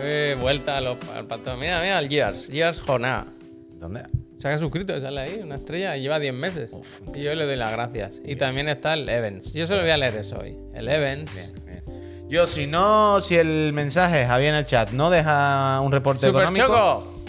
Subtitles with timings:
[0.00, 1.58] Eh, vuelta a los, al patrón.
[1.60, 2.48] Mira, mira, al Gears.
[2.48, 3.26] Gears Jornada.
[3.78, 4.02] ¿Dónde?
[4.38, 6.72] Se ha suscrito, sale ahí, una estrella, y lleva 10 meses.
[7.14, 8.20] y yo le doy las gracias.
[8.24, 9.52] Y también está el Evans.
[9.52, 10.56] Yo solo voy a leer eso hoy.
[10.74, 11.32] El Evans.
[11.32, 12.28] Bien, bien.
[12.28, 16.42] Yo, si no, si el mensaje, Javier en el chat, no deja un reporte ¡Super
[16.42, 16.66] económico.
[16.66, 17.22] Choco!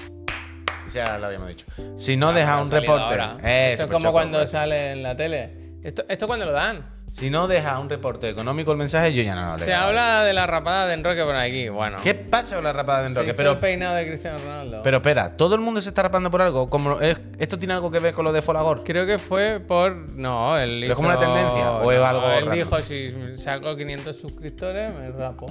[0.94, 1.66] Ya lo habíamos dicho.
[1.98, 3.24] Si no deja Ah, un ha salido reporte.
[3.48, 5.78] Eh, Esto es como Choco, cuando sale en la tele.
[5.84, 6.86] ¿Esto, ¿Esto cuando lo dan?
[7.14, 9.66] Si no deja un reporte económico el mensaje, yo ya no lo leo.
[9.66, 11.70] Se habla de la rapada de Enroque por aquí.
[11.70, 11.98] Bueno.
[12.04, 13.28] ¿Qué pasa con la rapada de Se Enroque?
[13.28, 14.82] hizo Pero, el peinado de Cristiano Ronaldo.
[14.84, 16.70] pero espera, ¿todo el mundo se está rapando por algo?
[16.72, 18.84] Como es- ¿Esto tiene algo que ver con lo de Folagor?
[18.84, 19.96] Creo que fue por.
[20.16, 20.92] No, él ¿Pero hizo.
[20.94, 25.46] es como una tendencia o es algo Él dijo: si saco 500 suscriptores, me rapo.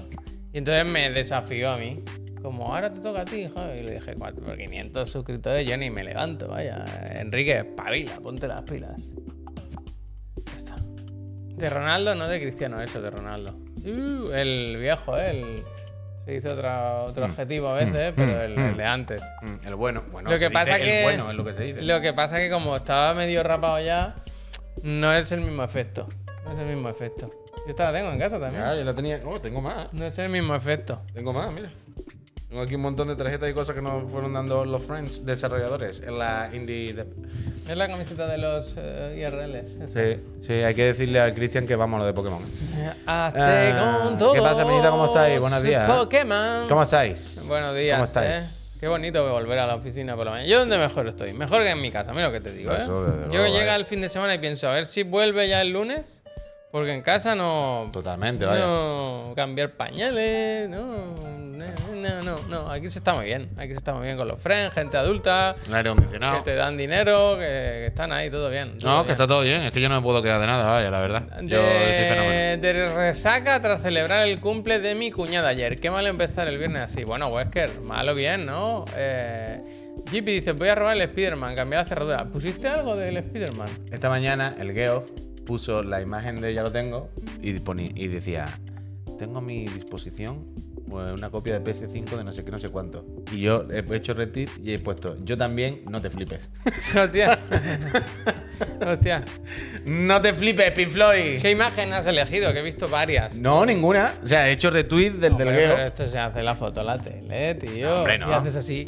[0.52, 2.02] Y entonces me desafió a mí.
[2.42, 3.78] Como, ahora te toca a ti, Javi.
[3.78, 6.84] Y le dije: "Cuatro, por 500 suscriptores yo ni me levanto, vaya.
[7.20, 9.00] Enrique, espabila, ponte las pilas.
[11.56, 13.54] De Ronaldo, no de Cristiano, eso, de Ronaldo.
[13.84, 15.30] Uh, el viejo, ¿eh?
[15.30, 15.62] El-
[16.24, 18.12] se dice otra, otro adjetivo a veces, ¿eh?
[18.14, 19.22] pero el, el de antes.
[19.42, 20.04] Mm, El bueno.
[20.12, 21.02] bueno Lo que pasa el que.
[21.02, 21.82] bueno es lo que se dice.
[21.82, 24.14] Lo que pasa que como estaba medio rapado ya,
[24.84, 26.08] no es el mismo efecto.
[26.44, 27.28] No es el mismo efecto.
[27.66, 28.62] Yo esta la tengo en casa también.
[28.62, 29.20] Ya, yo la tenía.
[29.24, 29.92] Oh, tengo más.
[29.92, 31.02] No es el mismo efecto.
[31.12, 31.70] Tengo más, mira.
[32.52, 36.02] Tengo aquí un montón de tarjetas y cosas que nos fueron dando los friends desarrolladores
[36.06, 36.92] en la indie.
[36.92, 37.06] de-
[37.66, 39.78] Es la camiseta de los eh, IRLs.
[39.94, 42.42] Sí, sí, hay que decirle al Cristian que lo de Pokémon.
[43.06, 44.90] Hazte Ah, con ¿qué todos pasa, Peñita?
[44.90, 45.40] ¿Cómo estáis?
[45.40, 45.90] Buenos días.
[45.90, 46.68] Pokémon.
[46.68, 47.40] ¿Cómo estáis?
[47.48, 47.96] Buenos días.
[47.96, 48.38] ¿Cómo estáis?
[48.38, 48.76] ¿eh?
[48.80, 50.50] Qué bonito volver a la oficina por la mañana.
[50.50, 51.32] Yo donde mejor estoy.
[51.32, 52.70] Mejor que en mi casa, mira lo que te digo.
[52.72, 52.80] ¿eh?
[52.82, 53.78] Eso, Yo luego, llega eh.
[53.78, 56.18] el fin de semana y pienso, a ver si vuelve ya el lunes.
[56.70, 57.88] Porque en casa no.
[57.92, 58.64] Totalmente, vaya.
[58.64, 61.14] No, cambiar pañales, no,
[62.02, 64.40] no, no, no, aquí se está muy bien, aquí se está muy bien con los
[64.40, 68.78] friends, gente adulta, Un aire que te dan dinero, que, que están ahí, todo bien.
[68.78, 69.06] todo No, bien.
[69.06, 69.62] que está todo bien.
[69.62, 71.22] Es que yo no me puedo quedar de nada, vaya, la verdad.
[71.42, 72.60] Yo estoy fenomenal.
[72.60, 75.78] De, de resaca tras celebrar el cumple de mi cuñada ayer.
[75.80, 77.04] Qué mal empezar el viernes así.
[77.04, 78.84] Bueno, Wesker, malo bien, ¿no?
[78.96, 79.60] Eh,
[80.10, 82.24] Jippy dice, voy a robar el Spider-Man, cambiar la cerradura.
[82.24, 83.68] ¿Pusiste algo del Spider-Man?
[83.90, 85.10] Esta mañana el Geoff
[85.46, 87.10] puso la imagen de Ya lo tengo
[87.42, 88.46] y, ponía, y decía:
[89.18, 90.46] Tengo a mi disposición
[90.92, 93.04] una copia de PS5 de no sé qué, no sé cuánto.
[93.32, 96.50] Y yo he hecho retweet y he puesto: Yo también, no te flipes.
[96.96, 97.38] Hostia.
[98.86, 99.24] Hostia.
[99.84, 101.40] no te flipes, Pink Floyd.
[101.42, 102.52] ¿Qué imagen has elegido?
[102.52, 103.36] Que he visto varias.
[103.36, 104.14] No, ninguna.
[104.22, 105.72] O sea, he hecho retweet del, del Hombre, Geoff.
[105.74, 107.88] pero esto se hace la foto la tele, tío.
[107.90, 108.30] No, hombre, no.
[108.30, 108.84] Y haces así.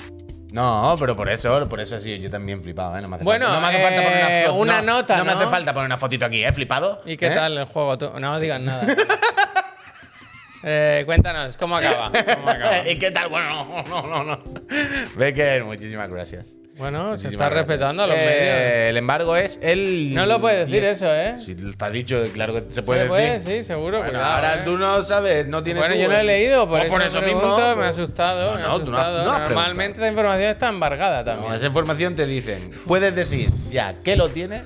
[0.52, 3.02] No, pero por eso, por eso sí, yo también flipaba, ¿eh?
[3.02, 5.16] No me hace Bueno, falta, no me hace falta poner una, eh, una no, nota,
[5.16, 5.38] No me ¿no?
[5.40, 6.52] hace falta poner una fotito aquí, ¿eh?
[6.52, 7.00] Flipado.
[7.04, 7.30] ¿Y qué ¿Eh?
[7.34, 7.98] tal el juego?
[7.98, 8.86] Tú- No digas nada.
[10.66, 12.10] Eh, cuéntanos, ¿cómo acaba?
[12.36, 12.88] ¿Cómo acaba?
[12.88, 13.28] ¿Y qué tal?
[13.28, 14.40] Bueno, no, no, no, no.
[15.16, 16.56] Becker, muchísimas gracias.
[16.76, 17.68] Bueno, se Muchísimas está gracias.
[17.68, 18.88] respetando a los Eh, medios.
[18.90, 20.12] El embargo es el.
[20.12, 21.36] No lo puedes decir eso, ¿eh?
[21.44, 23.30] Si está dicho, claro que se puede ¿Se puede?
[23.38, 23.58] decir.
[23.58, 23.98] Sí, seguro.
[23.98, 24.62] Bueno, cuidado, ahora ¿eh?
[24.64, 25.80] tú no sabes, no tienes.
[25.82, 27.76] Bueno, tú, yo no he leído, por, Pues eso, por eso pregunto, mismo.
[27.76, 29.24] me ha asustado, No, me ha no, no asustado.
[29.24, 31.48] no has Normalmente esa información está embargada también.
[31.50, 34.64] No, esa información te dicen, puedes decir ya que lo tienes,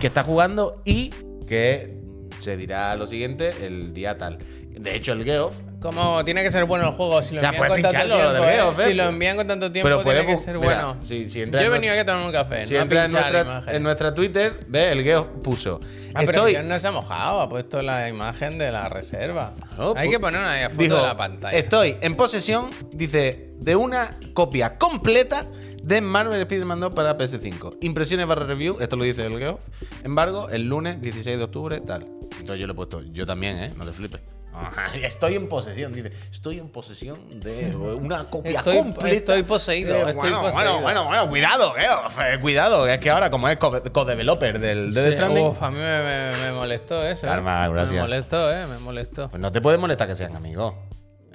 [0.00, 1.10] que está jugando y
[1.46, 1.96] que
[2.38, 4.38] se dirá lo siguiente el día tal.
[4.78, 7.68] De hecho, el Geoff Como tiene que ser bueno el juego, si lo envían con
[7.82, 8.52] tanto pincharlo, lo tiempo, ¿eh?
[8.54, 8.84] Geoff, ¿eh?
[8.88, 11.04] Si lo envían con tanto tiempo, Pero tiene que ser mira, bueno.
[11.04, 13.04] si- si entra Yo he en venido aquí a tomar un café, Si no entra
[13.04, 13.74] en nuestra, imágenes.
[13.76, 15.80] en nuestra Twitter, ve, el Geoff puso.
[16.14, 19.52] Ah, pero estoy, no se ha mojado, ha puesto la imagen de la reserva.
[19.76, 21.56] No, Hay que poner una foto dijo, de la pantalla.
[21.58, 25.46] Estoy en posesión, dice, de una copia completa
[25.82, 27.76] de Marvel Spider-Man 2 para PS5.
[27.80, 29.60] Impresiones barra review, esto lo dice el Geoff.
[30.04, 32.06] Embargo, el lunes 16 de octubre, tal.
[32.38, 33.72] Entonces yo le he puesto, yo también, ¿eh?
[33.76, 34.20] No te flipes.
[34.52, 36.10] Ajá, Estoy en posesión, dice.
[36.32, 39.16] Estoy en posesión de una copia Estoy- completa.
[39.16, 40.52] estoy poseído, Eh, estoy bueno, poseído.
[40.52, 42.86] bueno, bueno, bueno, cuidado, eh, cuidado.
[42.88, 46.02] Es que ahora, como es co- co-developer del Death Sí, Stranding, uf, a mí me,
[46.02, 47.26] me- me molestó eso.
[47.26, 47.30] ¿eh?
[47.30, 47.92] Calma, gracias.
[47.94, 48.66] Me molestó, ¿eh?
[48.66, 49.30] Me molestó.
[49.30, 50.74] Pues no te puede molestar que sean amigos.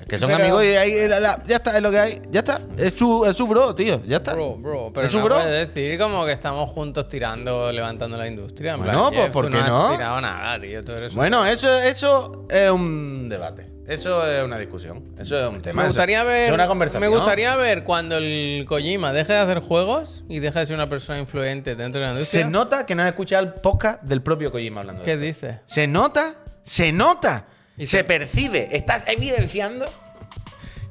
[0.08, 2.22] Que son Pero- amigos y ahí, la- la- ya está, es lo que hay.
[2.30, 2.60] Ya está.
[2.78, 4.02] Es su, es su bro, tío.
[4.06, 4.34] Ya está.
[4.34, 5.36] Bro, bro, pero ¿Es su no bro?
[5.38, 8.78] puedes decir como que estamos juntos tirando, levantando la industria.
[8.78, 9.68] Plan, pues, ¿por qué no?
[9.68, 9.88] no?
[9.88, 10.84] has tirado nada, tío.
[10.84, 13.66] Tú eres un- Bueno, eso, eso es un debate.
[13.88, 15.04] Eso es una discusión.
[15.18, 15.84] Eso es un tema.
[15.84, 16.46] me gustaría eso ver.
[16.46, 17.02] Es una conversación.
[17.10, 20.88] Me gustaría ver cuando el Kojima deje de hacer juegos y deje de ser una
[20.88, 22.44] persona influyente dentro de la industria.
[22.44, 25.24] Se nota que no has escuchado el podcast del propio Kojima hablando de ¿Qué esto.
[25.48, 25.60] dice?
[25.68, 26.34] Se nota,
[26.64, 27.46] se nota,
[27.78, 28.70] Y se percibe.
[28.76, 29.86] Estás evidenciando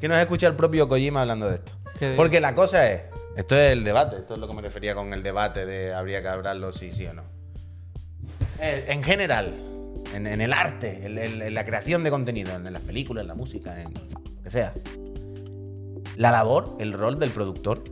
[0.00, 1.72] que no has escuchado el propio Kojima hablando de esto.
[2.16, 3.02] Porque la cosa es,
[3.36, 6.20] esto es el debate, esto es lo que me refería con el debate de habría
[6.20, 7.22] que hablarlo sí, sí o no.
[8.60, 9.54] Eh, en general,
[10.12, 13.28] en, en el arte, en, en- en la creación de contenido, en las películas, en
[13.28, 14.74] la música, en lo que sea.
[16.16, 17.82] La labor, el rol del productor,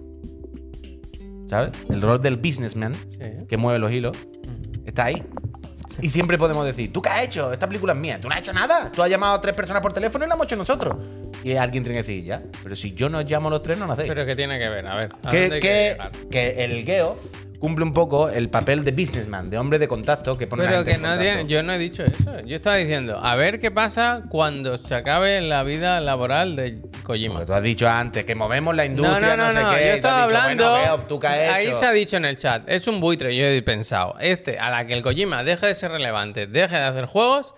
[1.49, 1.73] ¿sabes?
[1.91, 3.47] El rol del businessman Sí.
[3.49, 4.17] que mueve los hilos,
[4.85, 5.23] está ahí.
[6.01, 7.53] Y siempre podemos decir, ¿tú qué has hecho?
[7.53, 8.21] Esta película es mía.
[8.21, 8.91] Tú no has hecho nada.
[8.91, 10.97] Tú has llamado a tres personas por teléfono y la hemos hecho nosotros.
[11.45, 13.87] Y alguien tiene que decir, ya, pero si yo no os llamo los tres, no
[13.87, 14.09] nacéis.
[14.09, 14.87] Pero ¿qué tiene que ver?
[14.87, 15.11] A ver.
[15.25, 15.97] ¿a que, dónde que,
[16.31, 17.19] que el Geoff
[17.63, 20.85] cumple un poco el papel de businessman, de hombre de contacto que pone la Pero
[20.85, 22.41] gente que no tiene, yo no he dicho eso.
[22.45, 27.35] Yo estaba diciendo, a ver qué pasa cuando se acabe la vida laboral de Kojima.
[27.35, 29.71] Porque tú has dicho antes que movemos la industria, no, no, no, sé no.
[29.71, 29.77] qué.
[29.77, 30.71] Yo estaba dicho, hablando.
[30.71, 31.77] Bueno, Geoff, ¿tú qué has ahí hecho?
[31.79, 33.37] se ha dicho en el chat, es un buitre.
[33.37, 36.83] Yo he pensado, este, a la que el Kojima deje de ser relevante, deje de
[36.83, 37.55] hacer juegos,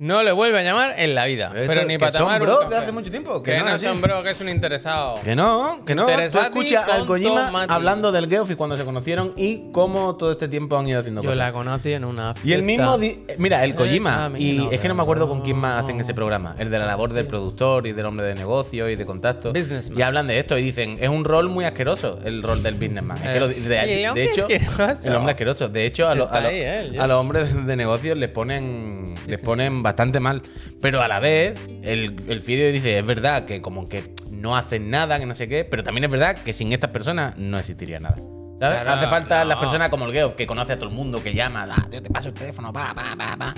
[0.00, 1.46] no le vuelve a llamar en la vida.
[1.54, 2.68] Esto- pero ni que para son tomar café.
[2.70, 5.20] de hace mucho tiempo, que Que, no son bro, que es un interesado.
[5.24, 6.06] Que no, que no.
[6.06, 10.46] Tú escuchas al Kojima hablando del Geoff y cuando se conocieron y cómo todo este
[10.48, 11.38] tiempo han ido haciendo Yo cosas.
[11.38, 12.96] la conocí en una Y el fiesta.
[12.96, 13.24] mismo.
[13.38, 14.16] Mira, el Eh, Kojima.
[14.16, 16.54] camino Y es que no me acuerdo con quién más de hacen ese programa.
[16.58, 19.52] El de la labor del productor y del hombre de negocio y de contacto.
[19.52, 19.98] Businessman.
[19.98, 23.16] Y hablan de esto y dicen: es un rol muy asqueroso, el rol del businessman.
[23.18, 25.08] Es que Eh, lo- de, y el de hombre hecho, asqueroso.
[25.08, 25.68] el hombre asqueroso.
[25.68, 26.92] De hecho, a, lo- a Está lo- ahí, ¿eh?
[27.00, 30.42] a los hombres de, de negocios les ponen, les ponen bastante mal.
[30.80, 34.90] Pero a la vez, el, el Fideo dice: es verdad que como que no hacen
[34.90, 35.64] nada, que no sé qué.
[35.64, 38.16] Pero también es verdad que sin estas personas no existiría nada.
[38.60, 38.80] ¿Sabes?
[38.80, 39.50] Claro, Hace falta no.
[39.50, 42.02] las personas como el Geoff, que conoce a todo el mundo, que llama, da, tío,
[42.02, 43.54] te paso el teléfono, pa, pa, pa, pa.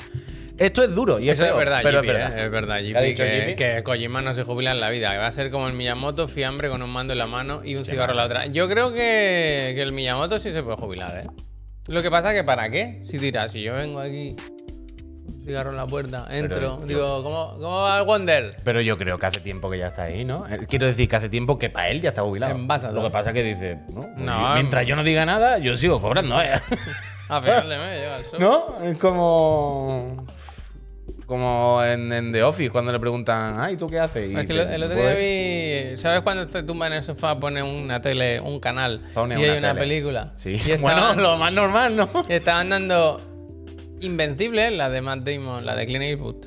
[0.58, 2.38] Esto es duro y es Eso es verdad, pero es verdad.
[2.38, 2.44] ¿eh?
[2.44, 5.16] Es verdad, ¿Qué ha dicho que, que Kojima no se jubila en la vida.
[5.16, 7.86] Va a ser como el Miyamoto, fiambre con un mando en la mano y un
[7.86, 8.44] cigarro en la otra.
[8.44, 11.30] Yo creo que, que el Miyamoto sí se puede jubilar, ¿eh?
[11.86, 13.00] Lo que pasa que ¿para qué?
[13.06, 14.36] Si dirás, si yo vengo aquí,
[15.50, 18.56] cigarro en la puerta, entro, digo, ¿cómo, ¿cómo va el Wonder?
[18.64, 20.46] Pero yo creo que hace tiempo que ya está ahí, ¿no?
[20.48, 22.56] Eh, Quiero decir que hace tiempo que para él ya está jubilado.
[22.92, 24.02] Lo que pasa es que dice, ¿no?
[24.02, 26.50] Pues No, mientras yo no diga nada, yo sigo cobrando, ¿eh?
[27.28, 28.40] A final de mes llega el sol.
[28.40, 28.82] ¿No?
[28.84, 30.26] Es como.
[31.26, 34.30] Como en, en The Office, cuando le preguntan, ay, ¿tú qué haces?
[34.32, 35.96] Y Es que el, otro "Pues, día vi.
[35.96, 39.50] ¿Sabes cuando te tumbas en el sofá, pones una tele, un canal Pone y hay
[39.50, 39.80] una una tele.
[39.80, 40.32] película?
[40.34, 42.08] Sí, Y estaban- bueno, lo más normal, ¿no?
[42.28, 43.20] Estaban dando
[44.00, 46.46] Invencible, la de Matt Damon, la de Clint Eastwood.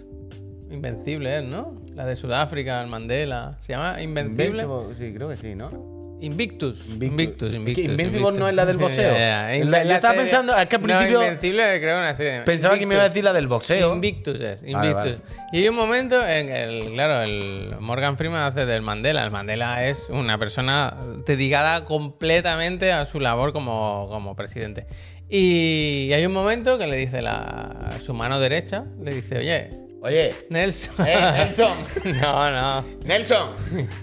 [0.71, 1.79] Invencible, es, ¿no?
[1.93, 3.57] La de Sudáfrica, el Mandela.
[3.59, 4.65] ¿Se llama Invencible?
[4.97, 5.93] Sí, creo que sí, ¿no?
[6.19, 6.87] Invictus.
[6.87, 7.09] Invictus.
[7.11, 7.83] Invictus, Invictus.
[7.83, 9.11] Invincible no es la del boxeo.
[9.11, 12.41] La- yo La estaba pensando, es que al principio No, Invencible creo una serie.
[12.43, 13.93] Pensaba que me iba a decir la del boxeo.
[13.93, 14.73] Invictus es, Invictus.
[14.93, 15.17] Vale, vale.
[15.51, 19.23] Y hay un momento en que, el, claro, el Morgan Freeman hace del Mandela.
[19.25, 20.95] El Mandela es una persona
[21.27, 24.87] dedicada completamente a su labor como, como presidente.
[25.29, 30.31] Y hay un momento que le dice la, su mano derecha, le dice, oye, Oye,
[30.49, 31.07] Nelson.
[31.07, 31.77] Eh, Nelson.
[32.21, 32.85] no, no.
[33.05, 33.51] Nelson.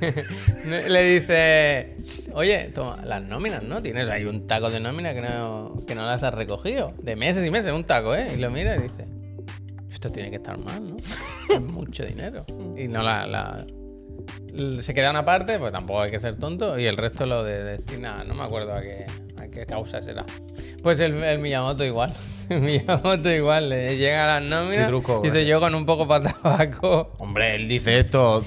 [0.64, 1.94] Le dice,
[2.32, 3.82] oye, toma, las nóminas, ¿no?
[3.82, 6.94] Tienes ahí un taco de nómina que no, que no las has recogido.
[7.02, 8.28] De meses y meses, un taco, ¿eh?
[8.34, 9.04] Y lo mira y dice,
[9.92, 10.96] esto tiene que estar mal, ¿no?
[11.54, 12.46] Es mucho dinero.
[12.78, 13.26] Y no la...
[13.26, 13.62] la-
[14.80, 17.62] se queda una parte, pues tampoco hay que ser tonto, y el resto lo de
[17.62, 19.04] destina, no me acuerdo a qué,
[19.50, 20.24] qué causa será.
[20.82, 22.12] Pues el, el Miyamoto igual.
[22.54, 24.84] El Miyamoto igual, le llega a las nóminas.
[24.84, 25.46] Qué truco, dice ¿eh?
[25.46, 27.14] yo con un poco para tabaco.
[27.18, 28.44] Hombre, él dice esto.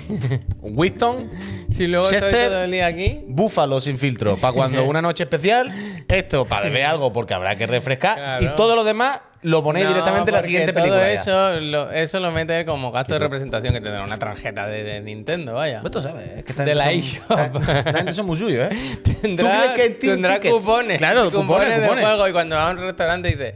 [0.61, 1.29] Winston,
[1.71, 3.21] Si luego estoy Chester, todo el día aquí.
[3.27, 4.35] búfalo sin filtro.
[4.37, 5.73] Para cuando una noche especial,
[6.07, 8.17] esto para beber algo porque habrá que refrescar.
[8.17, 8.45] Claro.
[8.45, 11.11] Y todo lo demás lo ponéis No, directamente en la siguiente todo película.
[11.11, 15.01] Eso lo, eso lo mete como gasto de representación que tendrá una tarjeta de, de
[15.01, 15.81] Nintendo, vaya.
[15.81, 17.31] Pues tú sabes, es que De la eShop.
[17.31, 18.97] esta gente son muy suyos, ¿eh?
[19.21, 20.53] Tendrá, crees que tendrá Tickets?
[20.55, 20.97] cupones.
[20.97, 22.05] Claro, cupones, de cupones.
[22.05, 23.55] juego y cuando va a un restaurante dice,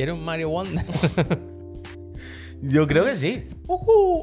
[0.00, 0.82] ¿quiere un Mario Wonder?
[2.62, 3.46] Yo creo que sí.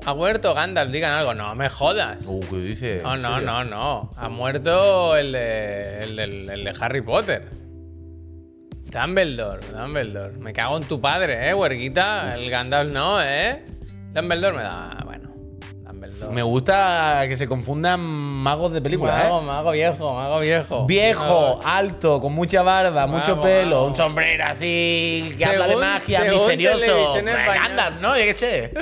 [0.08, 1.36] Ha muerto Gandalf, digan algo.
[1.36, 2.26] No me jodas.
[2.26, 3.02] Uh, ¿qué dice?
[3.04, 4.12] No, ¿En no, no, no.
[4.16, 7.48] Ha muerto el de, el, del- el de Harry Potter.
[8.92, 10.34] Dumbledore, Dumbledore.
[10.38, 12.34] Me cago en tu padre, eh, huerguita.
[12.36, 13.64] El Gandalf no, eh.
[14.16, 15.06] Dumbledore me da.
[16.32, 19.44] Me gusta que se confundan magos de películas, Mago, ¿eh?
[19.44, 20.86] mago viejo, mago viejo.
[20.86, 23.86] Viejo, alto, con mucha barba, mucho pelo, mago.
[23.88, 27.14] un sombrero así que Según- habla de magia, misterioso.
[27.24, 28.18] Gandalf, ¿no?
[28.18, 28.74] Yo qué sé.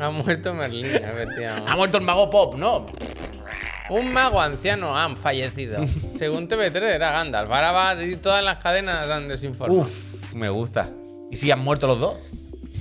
[0.00, 1.70] Ha muerto Merlín, efectivamente.
[1.70, 2.86] Ha muerto el mago pop, ¿no?
[3.90, 5.80] Un mago anciano ha fallecido.
[6.18, 7.50] Según TV3 era Gandalf.
[7.50, 9.86] Ahora va y todas las cadenas dan desinformación.
[9.86, 10.90] Uf, me gusta.
[11.30, 12.14] ¿Y si han muerto los dos?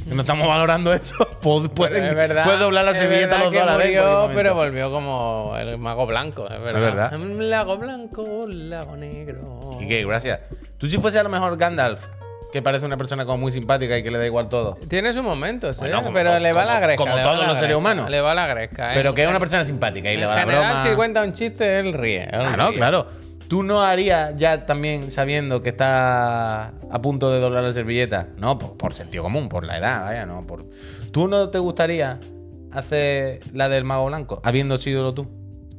[0.08, 1.16] No estamos valorando eso.
[1.42, 3.88] Pu- Pueden, es verdad, puedes doblar la servilleta los a la vez.
[3.88, 6.80] en murió, pero volvió como el mago blanco, es verdad.
[7.12, 7.14] verdad.
[7.16, 9.72] Un lago blanco, un lago negro.
[9.82, 10.04] ¿Y qué?
[10.06, 10.40] Gracias.
[10.78, 12.06] Tú si fuese a lo mejor Gandalf,
[12.54, 14.78] que parece una persona como muy simpática y que le da igual todo.
[14.88, 15.80] Tiene sus momentos, ¿eh?
[15.82, 17.04] Bueno, como- pero como- le va la como- gresca.
[17.04, 18.10] como todos la los seres humanos.
[18.10, 18.96] Le va la gresca, ¿eh?
[18.96, 20.90] Pero que es una persona simpática y le va la general, broma.
[20.90, 22.24] si cuenta un chiste, él ríe.
[22.24, 22.78] él Claro, ríe.
[22.78, 23.08] claro.
[23.48, 28.28] Tú no harías ya también sabiendo que está a punto de doblar la servilleta.
[28.38, 30.42] No, por, por sentido común, por la edad, vaya, no.
[30.46, 30.66] Por...
[31.12, 32.20] ¿Tú no te gustaría
[32.72, 35.28] hacer la del mago blanco, habiendo sido tú?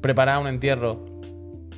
[0.00, 1.04] Preparar un entierro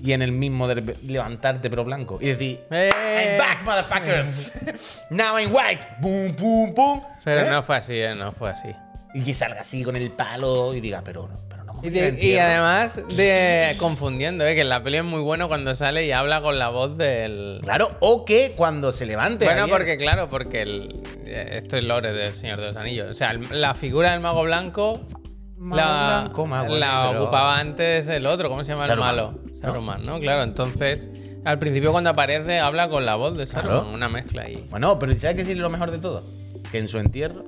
[0.03, 2.91] y en el mismo de levantarte pero blanco y decir, Eh.
[2.93, 4.53] I'm back, motherfuckers.
[5.11, 5.87] Now I'm white.
[6.01, 7.03] Pum, pum, pum.
[7.25, 7.51] Pero ¿Eh?
[7.51, 8.15] no fue así, ¿eh?
[8.15, 8.69] No fue así.
[9.13, 11.50] Y que salga así con el palo y diga, pero, pero no
[11.83, 12.47] Y, entierro.
[12.49, 14.55] además de confundiendo, ¿eh?
[14.55, 17.61] que en la peli es muy bueno cuando sale y habla con la voz del.
[17.63, 19.45] Claro, o que cuando se levante.
[19.45, 23.09] Bueno, alguien- porque claro, porque el, eh, esto es lore del Señor de los Anillos.
[23.11, 25.01] O sea, el- la figura del mago blanco
[25.57, 29.39] Mago la, blanco, mago la ocupaba antes el otro, ¿cómo se llama Saruman, el malo?
[29.61, 30.19] Saruman, ¿no?
[30.19, 31.11] Claro, entonces
[31.45, 33.95] al principio cuando aparece habla con la voz de Saruman, Claro.
[33.95, 34.67] una mezcla ahí.
[34.71, 36.25] Bueno, pero ¿sabes qué es lo mejor de todo?
[36.73, 37.45] Que en su entierro,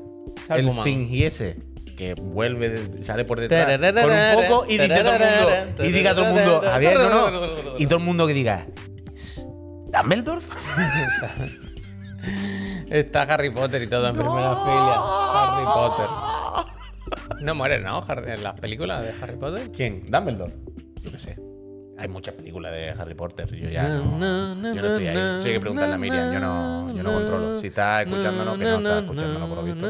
[0.51, 1.57] él fingiese
[2.03, 5.49] que vuelve, sale por detrás con un foco y dice a todo el mundo,
[5.85, 7.47] y diga a todo el mundo, Javier, no, no.
[7.79, 8.67] Y todo el mundo que diga,
[9.15, 9.47] "¿Es
[9.93, 10.41] ¿Dumbledore?
[12.91, 15.03] Está Harry Potter y todo en primera fila.
[15.35, 16.07] Harry Potter.
[17.43, 18.05] No muere, ¿no?
[18.09, 19.71] En las películas de Harry Potter.
[19.73, 20.05] ¿Quién?
[20.09, 20.53] ¿Dumbledore?
[21.03, 21.37] Yo qué sé.
[21.99, 23.55] Hay muchas películas de Harry Potter.
[23.55, 25.17] Yo ya no, yo no estoy ahí.
[25.39, 26.33] Eso hay que preguntarle a Miriam.
[26.33, 27.59] Yo no, yo no controlo.
[27.61, 29.87] Si está escuchándonos, que no está escuchándonos por lo visto.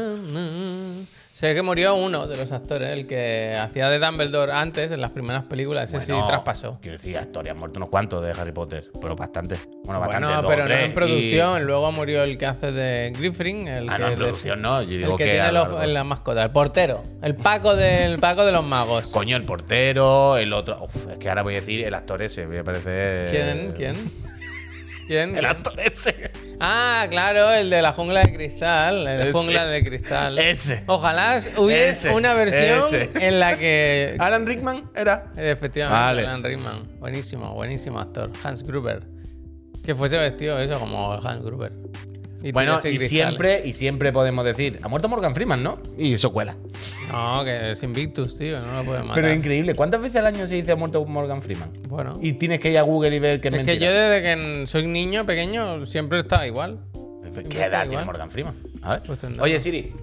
[1.33, 5.09] Sé que murió uno de los actores, el que hacía de Dumbledore antes, en las
[5.11, 5.91] primeras películas.
[5.91, 6.77] Ese sí traspasó.
[6.79, 9.55] Quiero decir, actores han muerto unos cuantos de Harry Potter, pero bastante.
[9.83, 10.27] Bueno, bastante.
[10.27, 11.61] Bueno, pero no en producción.
[11.61, 13.67] y- Luego murió el que hace de Griffin.
[13.67, 14.81] El Ah, que no, en producción no.
[14.83, 17.03] Yo digo el que, que tiene los- la mascota, el portero.
[17.23, 19.09] El Paco del Paco de los magos.
[19.09, 20.83] Coño, el portero, el otro.
[20.83, 23.31] Uf, es que ahora voy a decir el actor ese, voy a parecer.
[23.31, 23.73] ¿Quién?
[23.75, 24.32] ¿Quién?
[25.07, 25.35] ¿Quién?
[25.37, 26.31] El actor ese.
[26.59, 29.05] Ah, claro, el de la jungla de cristal.
[29.07, 30.37] El jungla de cristal.
[30.39, 30.83] Ese.
[30.87, 32.09] Ojalá hubiera Ese.
[32.11, 33.09] una versión Ese.
[33.15, 34.15] en la que.
[34.19, 35.31] Alan Rickman era.
[35.35, 36.21] Efectivamente, Vale.
[36.25, 36.99] Alan Rickman.
[36.99, 38.31] Buenísimo, buenísimo actor.
[38.43, 39.03] Hans Gruber.
[39.83, 41.73] Que fuese vestido eso como Hans Gruber.
[42.43, 43.09] Y Bueno, y cristales.
[43.09, 45.79] siempre, y siempre podemos decir, ha muerto Morgan Freeman, ¿no?
[45.97, 46.57] Y eso cuela.
[47.09, 49.15] No, que es Invictus, tío, no lo puede matar.
[49.15, 49.73] Pero es increíble.
[49.75, 51.71] ¿Cuántas veces al año se dice ha muerto Morgan Freeman?
[51.87, 52.19] Bueno.
[52.21, 54.67] Y tienes que ir a Google y ver que es, es que yo desde que
[54.67, 56.79] soy niño pequeño siempre estaba igual.
[57.49, 58.03] ¿Qué edad tiene.
[58.03, 58.55] Morgan Freeman?
[58.81, 59.03] A ver.
[59.07, 59.23] Pues.
[59.39, 59.93] Oye, Siri.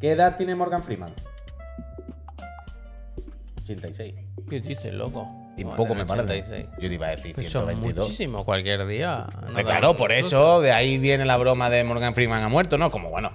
[0.00, 1.12] ¿Qué edad tiene Morgan Freeman?
[3.64, 4.14] 86.
[4.48, 5.28] ¿Qué dices, loco?
[5.56, 6.40] Y poco me parece.
[6.40, 6.66] 86.
[6.78, 8.06] Yo te iba a decir Pues son 122.
[8.06, 9.26] muchísimo cualquier día.
[9.50, 12.90] no claro, por eso, de ahí viene la broma de Morgan Freeman ha muerto, ¿no?
[12.90, 13.32] Como bueno.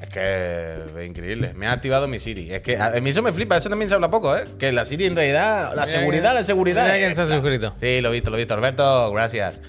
[0.00, 1.54] Es que es increíble.
[1.54, 2.50] Me ha activado mi Siri.
[2.52, 4.44] Es que a mí eso me flipa, eso también se habla poco, ¿eh?
[4.58, 6.84] Que la Siri en realidad, la Mira seguridad, que- la seguridad.
[6.84, 7.74] mira quién se ha suscrito.
[7.80, 8.54] Sí, lo he visto, lo he visto.
[8.54, 9.60] Alberto, gracias.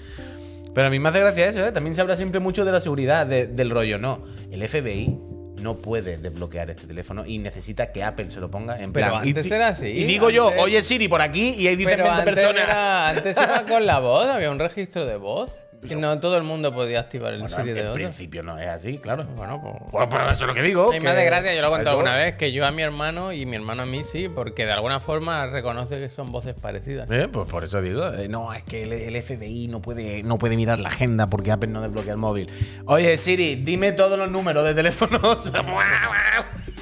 [0.74, 1.72] Pero a mí me hace gracia eso, ¿eh?
[1.72, 3.98] También se habla siempre mucho de la seguridad, de- del rollo.
[3.98, 5.16] No, el FBI
[5.60, 9.22] no puede desbloquear este teléfono y necesita que Apple se lo ponga en Pero plan.
[9.22, 12.20] antes era así, Y digo yo, oye Siri, por aquí, y ahí dicen Pero 20
[12.20, 12.64] antes, personas.
[12.64, 15.54] era, antes era con la voz, había un registro de voz.
[15.86, 17.94] Que no todo el mundo podía activar el Bueno, Siri de en otro.
[17.94, 19.24] principio no es así, claro.
[19.36, 19.74] Bueno, pues.
[19.92, 20.90] Pues, pero eso es lo que digo.
[20.92, 23.32] Me que- hace gracia, yo lo he contado alguna vez, que yo a mi hermano
[23.32, 27.08] y mi hermano a mí sí, porque de alguna forma reconoce que son voces parecidas.
[27.10, 30.38] Eh, pues por eso digo, eh, no, es que el, el FBI no puede, no
[30.38, 32.50] puede mirar la agenda porque Apple no desbloquea el móvil.
[32.86, 35.52] Oye, Siri, dime todos los números de teléfonos.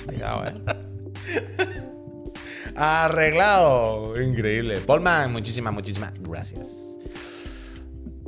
[0.07, 0.53] Cuidado, eh.
[2.77, 4.21] Arreglado.
[4.21, 4.79] Increíble.
[4.79, 6.84] Polman, muchísimas, muchísimas gracias.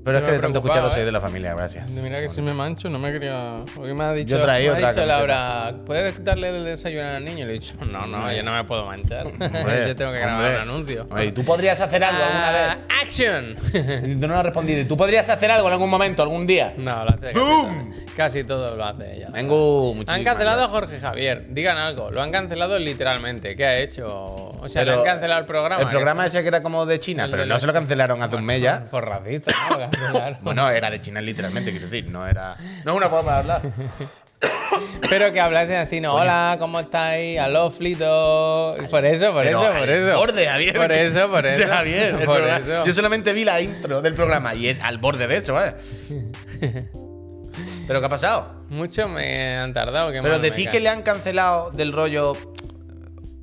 [0.06, 1.04] Pero es que de tanto escucharlo soy ¿eh?
[1.04, 1.88] de la familia, gracias.
[1.90, 3.64] Mira que si me mancho, no me quería.
[3.74, 5.04] Porque me ha dicho, Yo traía me ha otra dicho.
[5.06, 7.38] Laura, ¿puedes darle el desayuno al niño?
[7.44, 9.26] Y le he dicho, no, no, yo no me puedo manchar.
[9.26, 11.06] Hombre, yo tengo que grabar un anuncio.
[11.10, 13.02] Oye, ¿y ¿tú podrías hacer algo alguna Ah, vez?
[13.02, 13.56] ¡Action!
[14.20, 14.80] Tú no lo has respondido.
[14.80, 16.72] ¿Y ¿Tú podrías hacer algo en algún momento, algún día?
[16.78, 17.90] no, lo hace casi ¡Bum!
[17.90, 18.06] todo.
[18.16, 19.28] Casi todo lo hace ella.
[19.30, 20.68] Muchísimas Han cancelado a.
[20.68, 21.44] Jorge Javier.
[21.48, 22.10] Digan algo.
[22.10, 23.54] Lo han cancelado literalmente.
[23.56, 24.06] ¿Qué ha hecho?
[24.08, 25.82] O sea, le han cancelado el programa.
[25.82, 28.44] El programa ese que era como de China, pero no se lo cancelaron hace un
[28.44, 28.84] mes ya.
[28.86, 29.95] Por racista, ¿no?
[29.98, 30.38] Cancelaron.
[30.42, 32.56] Bueno, era de China literalmente, quiero decir, no era.
[32.84, 33.62] No es una forma de hablar.
[35.08, 36.14] Pero que hablase así, ¿no?
[36.14, 37.38] Hola, ¿cómo estáis?
[37.38, 38.76] Aló, Flito.
[38.90, 40.16] Por eso, por Pero eso, por eso.
[40.18, 40.76] borde, Javier.
[40.76, 41.66] Por eso, por eso.
[41.66, 42.84] Javier, Por programa- eso.
[42.84, 45.74] Yo solamente vi la intro del programa y es al borde de eso, ¿eh?
[47.86, 48.64] ¿Pero qué ha pasado?
[48.68, 50.10] Mucho me han tardado.
[50.10, 52.34] Pero decís que le han cancelado del rollo.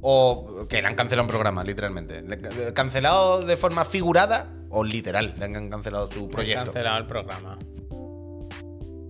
[0.01, 2.21] O que le han cancelado un programa, literalmente.
[2.21, 5.33] Le- ¿Cancelado de forma figurada o literal?
[5.37, 6.65] Le han cancelado Han proyecto.
[6.65, 7.57] cancelado el programa.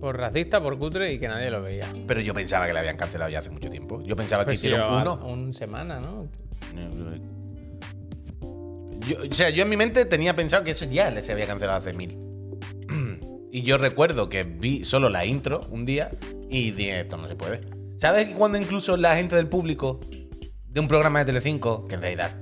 [0.00, 1.88] Por racista, por cutre y que nadie lo veía.
[2.06, 4.02] Pero yo pensaba que le habían cancelado ya hace mucho tiempo.
[4.02, 5.14] Yo pensaba que Pues hicieron uno.
[5.26, 6.28] Un semana, ¿no?
[9.08, 11.78] Yo, o sea, yo en mi mente tenía pensado que eso ya se había cancelado
[11.78, 12.18] hace mil.
[13.50, 16.10] Y yo recuerdo que vi solo la intro un día
[16.50, 17.60] y dije, esto no se puede.
[17.98, 20.00] ¿Sabes cuando incluso la gente del público
[20.66, 22.36] de un programa de Telecinco, que en realidad...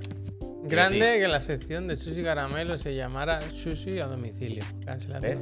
[0.63, 4.63] Grande que la sección de Sushi Caramelo se llamara Sushi a domicilio.
[4.85, 5.37] ¿Ves?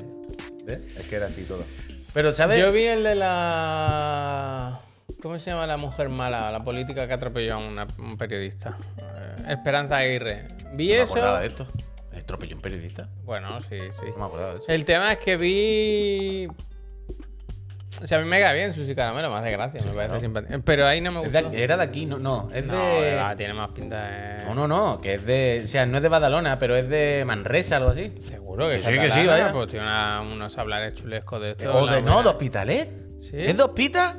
[0.65, 0.97] ¿Ves?
[0.97, 1.63] Es que era así todo.
[2.13, 2.59] Pero, ¿sabes?
[2.59, 4.79] Yo vi el de la.
[5.21, 6.51] ¿Cómo se llama la mujer mala?
[6.51, 8.77] La política que atropelló a una- un periodista.
[8.97, 10.47] Eh, Esperanza Aguirre.
[10.73, 11.39] Vi no me eso.
[11.39, 11.67] de esto.
[12.17, 13.07] Atropelló un periodista.
[13.23, 14.05] Bueno, sí, sí.
[14.13, 14.65] No me acordaba de eso.
[14.67, 16.47] El tema es que vi.
[18.01, 20.59] O sea, a mí me cae bien Susi Caramelo, me hace gracia, me parece simpático.
[20.65, 21.57] Pero ahí no me de- gusta.
[21.57, 23.15] era de aquí, no, no, es No, de...
[23.15, 24.45] va, tiene más pinta de.
[24.45, 25.61] No, no, no, que es de...
[25.63, 28.11] O sea, no es de Badalona, pero es de Manresa, algo así.
[28.21, 29.53] Seguro que Que sí, sí, que catalana, sí, vaya.
[29.53, 31.71] Pues tiene una- unos hablares chulescos de esto.
[31.77, 32.23] O la de no, buena.
[32.23, 32.89] de Hospitalet.
[33.21, 33.37] Sí.
[33.37, 34.17] ¿Es de Hospita?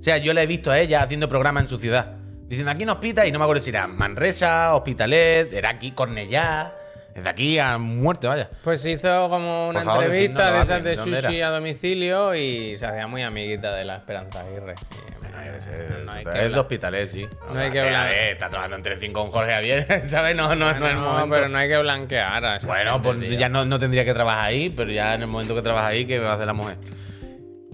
[0.00, 2.16] O sea, yo la he visto a ella haciendo programa en su ciudad.
[2.46, 6.74] Diciendo aquí en Hospita y no me acuerdo si era Manresa, Hospitalet, era aquí Cornellá.
[7.14, 8.50] Es de aquí a muerte, vaya.
[8.64, 11.48] Pues hizo como una favor, entrevista de esas de ¿dónde sushi era?
[11.48, 14.74] a domicilio y se hacía muy amiguita de la Esperanza Aguirre.
[14.74, 15.68] Es,
[16.04, 16.58] no hay es que de hablar.
[16.60, 17.26] Hospitalet, sí.
[17.52, 18.12] No hay que hablar.
[18.12, 20.36] está trabajando entre cinco con Jorge Javier, ¿sabes?
[20.36, 21.30] No, no, no, es el No, momento.
[21.34, 24.70] pero no hay que blanquear a Bueno, pues ya no, no tendría que trabajar ahí,
[24.70, 26.78] pero ya en el momento que trabaja ahí, ¿qué va a hacer la mujer?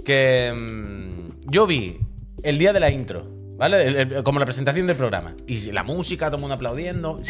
[0.04, 1.98] Que mm, yo vi
[2.42, 3.82] el día de la intro, ¿vale?
[3.86, 5.34] El- el- como la presentación del programa.
[5.46, 7.20] Y la música, todo el mundo aplaudiendo.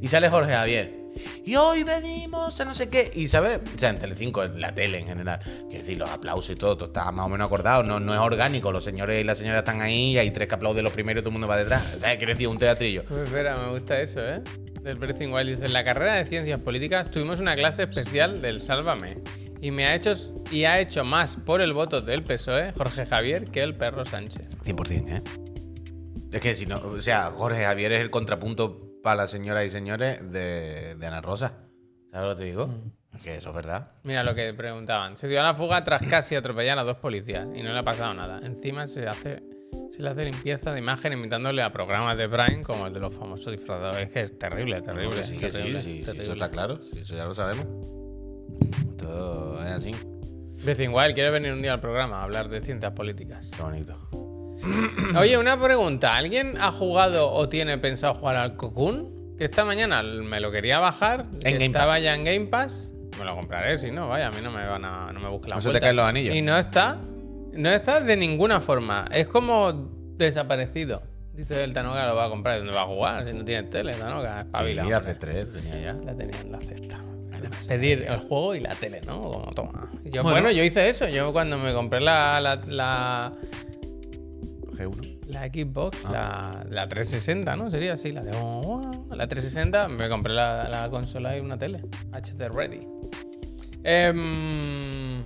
[0.00, 0.98] Y sale Jorge Javier.
[1.44, 3.10] Y hoy venimos a no sé qué.
[3.14, 3.60] Y, ¿sabes?
[3.74, 5.40] O sea, en Telecinco, en la tele en general.
[5.68, 7.82] Quiero decir, los aplausos y todo, todo está más o menos acordado.
[7.82, 8.70] No, no es orgánico.
[8.72, 11.22] Los señores y las señoras están ahí y hay tres que aplauden los primeros y
[11.22, 11.94] todo el mundo va detrás.
[11.96, 13.04] O sea, quiero decir, un teatrillo.
[13.04, 14.42] Pues espera, me gusta eso, ¿eh?
[14.82, 18.62] Del Breathing Wild dice, en la carrera de ciencias políticas tuvimos una clase especial del
[18.62, 19.18] Sálvame
[19.60, 20.14] y me ha hecho
[20.52, 24.46] y ha hecho más por el voto del PSOE, Jorge Javier, que el perro Sánchez.
[24.64, 25.22] 100%, ¿eh?
[26.30, 29.70] Es que si no, o sea, Jorge Javier es el contrapunto para las señoras y
[29.70, 31.52] señores de, de Ana Rosa.
[32.12, 32.68] ¿Sabes lo que te digo?
[33.14, 33.92] Es que eso es verdad.
[34.02, 35.16] Mira lo que preguntaban.
[35.16, 37.82] Se dio a la fuga tras casi atropellar a dos policías y no le ha
[37.82, 38.38] pasado nada.
[38.44, 39.42] Encima se hace
[39.90, 43.14] se le hace limpieza de imagen imitándole a programas de Prime como el de los
[43.14, 43.96] famosos disfrazados.
[43.96, 45.24] Es que es terrible, terrible.
[45.24, 46.24] Sí, terrible, sí, sí, terrible.
[46.24, 46.78] eso está claro.
[46.94, 47.64] Eso ya lo sabemos.
[48.98, 49.92] Todo es así.
[50.64, 53.48] Breathing Wild, ¿quieres venir un día al programa a hablar de ciencias políticas?
[53.56, 54.27] Qué bonito.
[55.18, 56.16] Oye, una pregunta.
[56.16, 59.36] ¿Alguien ha jugado o tiene pensado jugar al Cocoon?
[59.38, 61.26] Que esta mañana me lo quería bajar.
[61.40, 62.92] Game estaba ya en Game Pass.
[63.18, 65.48] Me lo compraré, si no, vaya, a mí no me van a, no me busque
[65.48, 66.34] la se te caen los anillos.
[66.34, 66.98] Y no está.
[67.52, 69.06] No está de ninguna forma.
[69.12, 69.72] Es como
[70.16, 71.02] desaparecido.
[71.32, 72.58] Dice el Tanoga lo va a comprar.
[72.58, 73.24] ¿Dónde va a jugar?
[73.24, 74.40] Si no tiene tele, Tanoga.
[74.40, 74.84] Espabila.
[74.84, 75.92] Sí, hace tres, tenía ya.
[75.92, 77.00] La tenía en la cesta.
[77.68, 79.20] Pedir el juego y la tele, ¿no?
[79.20, 79.88] Como toma.
[80.04, 80.30] Yo, bueno.
[80.30, 80.50] Bueno.
[80.50, 81.08] yo hice eso.
[81.08, 83.32] Yo cuando me compré la, la, la,
[84.78, 85.26] G1.
[85.28, 86.10] la Xbox, Ah.
[86.12, 87.70] la, la 360, ¿no?
[87.70, 88.30] Sería así, la de
[89.16, 91.82] la 360, me compré la, la consola y una tele.
[92.12, 92.86] HD Ready.
[93.84, 95.24] Em,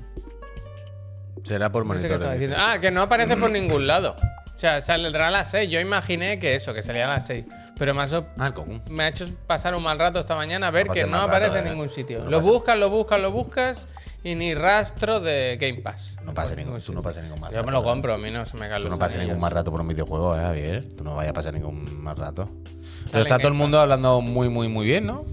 [1.44, 2.50] Será por no monitores.
[2.56, 4.16] Ah, que no aparece por ningún lado.
[4.54, 5.68] O sea, saldrá a las 6.
[5.70, 7.44] Yo imaginé que eso, que salía a las 6.
[7.78, 8.52] Pero me ha, so- Ah,
[8.90, 11.60] me ha hecho pasar un mal rato esta mañana ver No que no aparece rato,
[11.62, 11.70] en eh.
[11.70, 12.20] ningún sitio.
[12.24, 13.86] No lo pasa- buscas, lo buscas, lo buscas
[14.24, 16.16] y ni rastro de Game Pass.
[16.24, 17.66] No pasa Por ningún, tú no pasas ningún mal Yo rato.
[17.66, 19.70] me lo compro, a mí no se me caen Tú no pasas ningún mal rato
[19.70, 20.88] por un videojuego, ¿eh, Javier?
[20.96, 22.48] Tú no vayas a pasar ningún mal rato.
[23.10, 25.24] Pero está todo el mundo hablando muy, muy, muy bien, ¿no?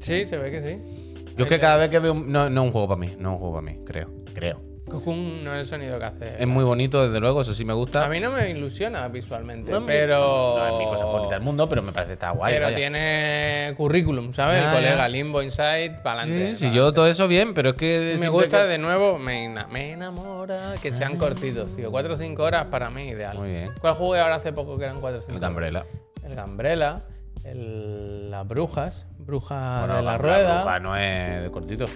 [0.00, 1.24] Sí, se ve que sí.
[1.36, 2.12] Yo es que cada vez que veo.
[2.12, 4.10] un- No, no es un juego para mí, no es un juego para mí, creo.
[4.34, 4.60] Creo.
[4.92, 6.36] No es el sonido que hace.
[6.42, 8.04] Es muy bonito, desde luego, eso sí me gusta.
[8.04, 10.56] A mí no me ilusiona visualmente, No pero.
[10.58, 12.52] No es mi cosa favorita del mundo, pero me parece que está guay.
[12.54, 12.76] Pero vaya.
[12.76, 14.62] tiene currículum, ¿sabes?
[14.62, 15.08] El colega ya.
[15.08, 16.56] Limbo Inside, para Sí, adelante.
[16.58, 18.16] sí, yo todo eso bien, pero es que.
[18.20, 21.90] Me gusta que- de nuevo, me, me enamora que sean cortitos, tío.
[21.90, 23.38] 4 o 5 horas para mí ideal.
[23.38, 23.70] Muy bien.
[23.80, 25.86] ¿Cuál jugué ahora hace poco que eran 4 o 5 El Gambrela.
[26.24, 27.02] El Gambrela,
[27.44, 30.56] el, las brujas, bruja Bueno, de la la rueda.
[30.62, 31.86] bruja no es de cortito.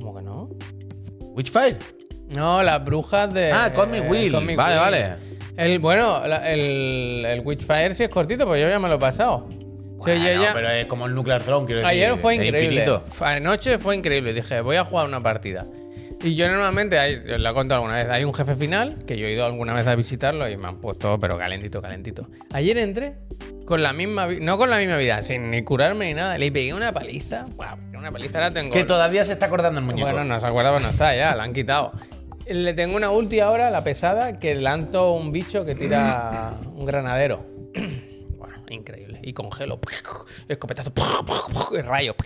[0.00, 0.48] ¿Cómo que no?
[1.34, 1.76] Witchfire.
[2.28, 3.52] No, las brujas de.
[3.52, 4.32] Ah, Call Me Will.
[4.32, 4.56] Vale, Will.
[4.56, 5.12] vale.
[5.56, 8.98] El, bueno, la- el, el Witchfire sí es cortito, pues yo ya me lo he
[8.98, 9.48] pasado.
[9.98, 11.90] O sea, yo Bueno, ya- pero es como el Nuclear Throne, quiero decir.
[11.90, 12.84] Ayer fue increíble.
[13.20, 14.34] Anoche fue increíble.
[14.34, 15.64] Dije, voy a jugar una partida.
[16.22, 19.16] Y yo normalmente, hay, os lo he contado alguna vez, hay un jefe final que
[19.18, 22.26] yo he ido alguna vez a visitarlo y me han puesto, pero calentito, calentito.
[22.52, 23.14] Ayer entré
[23.66, 26.38] con la misma no con la misma vida, sin ni curarme ni nada.
[26.38, 27.46] Le pegué una paliza.
[27.56, 28.72] Wow, una paliza la tengo.
[28.72, 30.08] Que todavía se está acordando el muñeco.
[30.08, 31.92] Bueno, no se acuerda, pues no está ya, la han quitado.
[32.48, 37.44] Le tengo una ulti ahora, la pesada, que lanzo un bicho que tira un granadero.
[38.36, 39.18] Bueno, increíble.
[39.22, 39.80] Y congelo.
[40.48, 40.92] Escopetazo.
[41.72, 42.14] y rayo.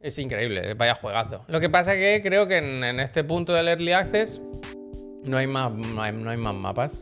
[0.00, 1.44] Es increíble, vaya juegazo.
[1.46, 4.42] Lo que pasa que creo que en, en este punto del Early Access
[5.22, 7.00] no hay, más, no hay más mapas.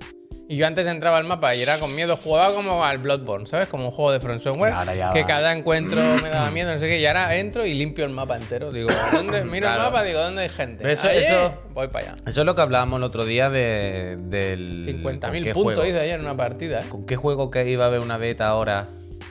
[0.51, 3.69] Y yo antes entraba al mapa y era con miedo, jugaba como al Bloodborne, ¿sabes?
[3.69, 4.75] Como un juego de Front Software,
[5.13, 5.27] que va.
[5.29, 8.37] cada encuentro me daba miedo, no sé qué, y ahora entro y limpio el mapa
[8.37, 8.73] entero.
[8.73, 9.45] Digo, ¿dónde?
[9.45, 9.83] Miro Claro.
[9.83, 10.91] el mapa, digo, ¿dónde hay gente?
[10.91, 12.17] Eso- eso- Voy para allá.
[12.27, 14.99] Eso es lo que hablábamos el otro día de, del.
[15.05, 15.87] ¿con 50.000 qué puntos juego?
[15.87, 16.81] hice ayer en una partida.
[16.81, 16.85] ¿eh?
[16.89, 18.89] ¿Con qué juego que iba a haber una beta ahora?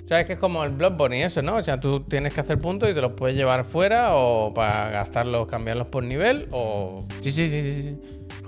[0.09, 1.57] ¿Sabes que es como el Bloodborne y eso, no?
[1.57, 4.89] O sea, tú tienes que hacer puntos y te los puedes llevar fuera o para
[4.89, 7.81] gastarlos, cambiarlos por nivel o Sí, sí, sí, sí.
[7.83, 7.97] sí.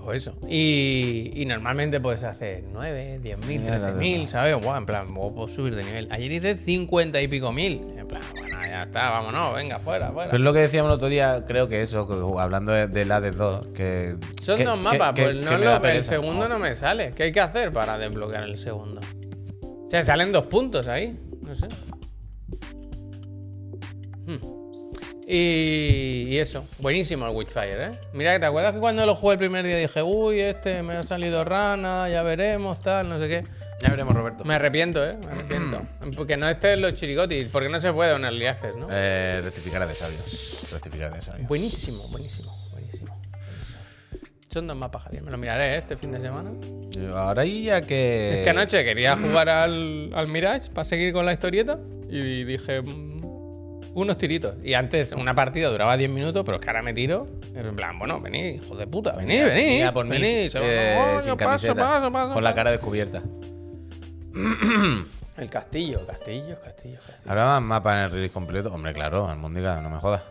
[0.03, 0.33] O eso.
[0.49, 4.59] Y, y normalmente puedes hacer 9, 10 mil, Mierda, 13 mil, ¿sabes?
[4.59, 6.07] Guau, en plan, puedo subir de nivel.
[6.09, 7.81] Ayer hice 50 y pico mil.
[7.95, 10.31] En plan, bueno, ya está, vámonos, venga, fuera, fuera.
[10.31, 13.05] Pero es lo que decíamos el otro día, creo que eso, que hablando de, de
[13.05, 14.15] la de 2, que.
[14.41, 17.11] Son que- dos mapas, que- pues no lo- el segundo no me sale.
[17.15, 18.99] ¿Qué hay que hacer para desbloquear el segundo?
[19.61, 21.15] O sea, salen dos puntos ahí.
[21.51, 21.67] No sé.
[24.25, 24.37] Hmm.
[25.27, 27.91] Y, y eso, buenísimo el Witchfire, ¿eh?
[28.13, 31.03] Mira, ¿te acuerdas que cuando lo jugué el primer día dije, uy, este me ha
[31.03, 33.43] salido rana, ya veremos, tal, no sé qué?
[33.81, 34.45] Ya veremos, Roberto.
[34.45, 35.17] Me arrepiento, ¿eh?
[35.25, 35.81] Me arrepiento.
[36.15, 38.87] Porque no esté en los chirigotis, porque no se puede en early access, ¿no?
[38.89, 40.69] Eh, rectificar de sabios.
[40.71, 41.49] Rectificar de sabios.
[41.49, 43.20] Buenísimo, buenísimo, buenísimo.
[44.51, 45.23] Son dos mapas, Javier.
[45.23, 45.77] Me lo miraré ¿eh?
[45.77, 46.51] este fin de semana.
[46.89, 48.39] Yo Ahora y ya que.
[48.39, 52.81] Es que anoche quería jugar al, al Mirage para seguir con la historieta y dije
[52.81, 53.21] mm,
[53.93, 54.55] unos tiritos.
[54.61, 57.25] Y antes una partida duraba 10 minutos, pero es que ahora me tiro.
[57.55, 59.53] En plan, bueno, venid, hijo de puta, venid, venid.
[59.53, 63.21] Venía por mí, eh, sin paso, camiseta, paso, paso, con la cara descubierta.
[65.37, 67.29] El castillo, castillo, castillo, castillo.
[67.29, 68.71] Ahora más mapa en el release completo.
[68.73, 70.23] Hombre, claro, Almóndiga, no me jodas.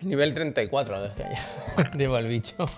[0.00, 1.90] Nivel 34 desde allá.
[1.94, 2.68] Llevo el bicho.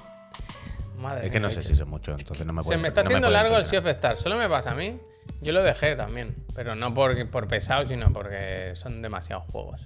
[0.99, 3.03] Madre Es que no sé si son mucho, entonces no me Se puede- me está
[3.03, 3.91] no haciendo largo el impresionar.
[3.91, 4.21] Of Stars.
[4.21, 4.99] Solo me pasa a mí.
[5.41, 6.35] Yo lo dejé también.
[6.55, 9.81] Pero no por, por pesado, sino porque son demasiados juegos.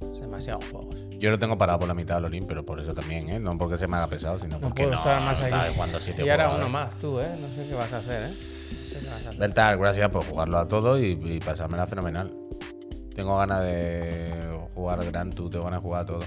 [0.00, 0.94] Son demasiados juegos.
[1.18, 3.38] Yo lo tengo parado por la mitad del Olin, pero por eso también, ¿eh?
[3.38, 5.54] No porque se me haga pesado, sino No porque puedo no, estar más no aquí.
[5.54, 7.28] sabes cuándo siete y ahora uno más, tú, ¿eh?
[7.40, 9.36] No sé qué vas a hacer, ¿eh?
[9.38, 12.32] Delta, gracias por jugarlo a todo y, y pasármela fenomenal.
[13.14, 16.20] Tengo ganas de jugar Gran Tour, tengo ganas de jugar a todo.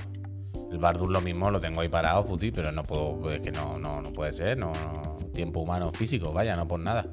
[0.74, 3.78] El Bardur lo mismo, lo tengo ahí parado, Futi, pero no puedo, es que no,
[3.78, 4.74] no, no puede ser, no,
[5.32, 7.06] tiempo humano físico, vaya, no por nada.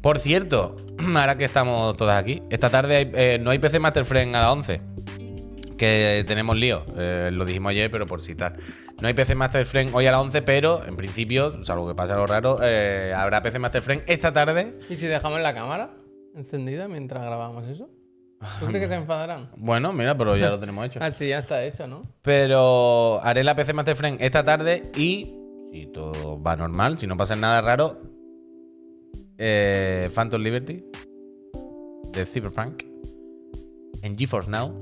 [0.00, 0.76] Por cierto,
[1.14, 4.50] ahora que estamos todas aquí, esta tarde eh, no hay PC Master Friend a las
[4.50, 4.80] 11.
[5.78, 8.56] Que tenemos lío, eh, lo dijimos ayer, pero por citar.
[9.00, 12.14] No hay PC Master Friend hoy a las 11, pero en principio, salvo que pase
[12.14, 15.90] algo raro, eh, habrá PC Master Friend esta tarde ¿Y si dejamos la cámara
[16.34, 17.90] encendida mientras grabamos eso?
[18.60, 19.50] ¿Tú crees que se enfadarán?
[19.56, 21.00] Bueno, mira, pero ya lo tenemos hecho.
[21.02, 22.02] Ah, sí, ya está hecho, ¿no?
[22.22, 25.34] Pero haré la PC Master Friend esta tarde y,
[25.72, 28.00] si todo va normal, si no pasa nada raro,
[29.38, 30.84] eh, Phantom Liberty
[32.12, 32.84] de Cyberpunk
[34.02, 34.72] en GeForce Now,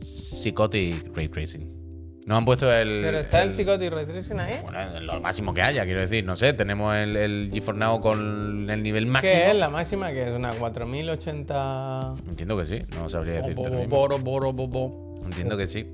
[0.00, 1.83] Psychotic Ray Tracing.
[2.26, 3.02] No han puesto el.
[3.04, 4.54] Pero está el, el- Psychotic Ray Tracing ahí.
[4.62, 6.24] Bueno, lo máximo que haya, quiero decir.
[6.24, 9.32] No sé, tenemos el, el GeForce Now con el nivel máximo.
[9.34, 10.10] ¿Qué es la máxima?
[10.10, 12.14] Que es una 4080.
[12.28, 13.86] Entiendo que sí, no sabría decirte.
[13.86, 15.04] Boro, boro, bo, bo.
[15.24, 15.86] Entiendo que sí.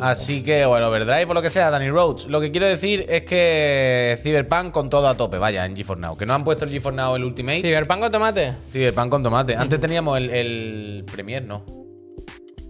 [0.00, 2.26] Así que, bueno, Overdrive o lo que sea, Danny Rhodes.
[2.26, 6.16] Lo que quiero decir es que Cyberpunk con todo a tope, vaya, en GeForce Now.
[6.16, 7.62] Que no han puesto el GeForce Now el Ultimate.
[7.62, 8.54] Cyberpunk o tomate.
[8.70, 9.56] Cyberpunk con tomate.
[9.56, 11.64] Antes teníamos el, el Premier, ¿no?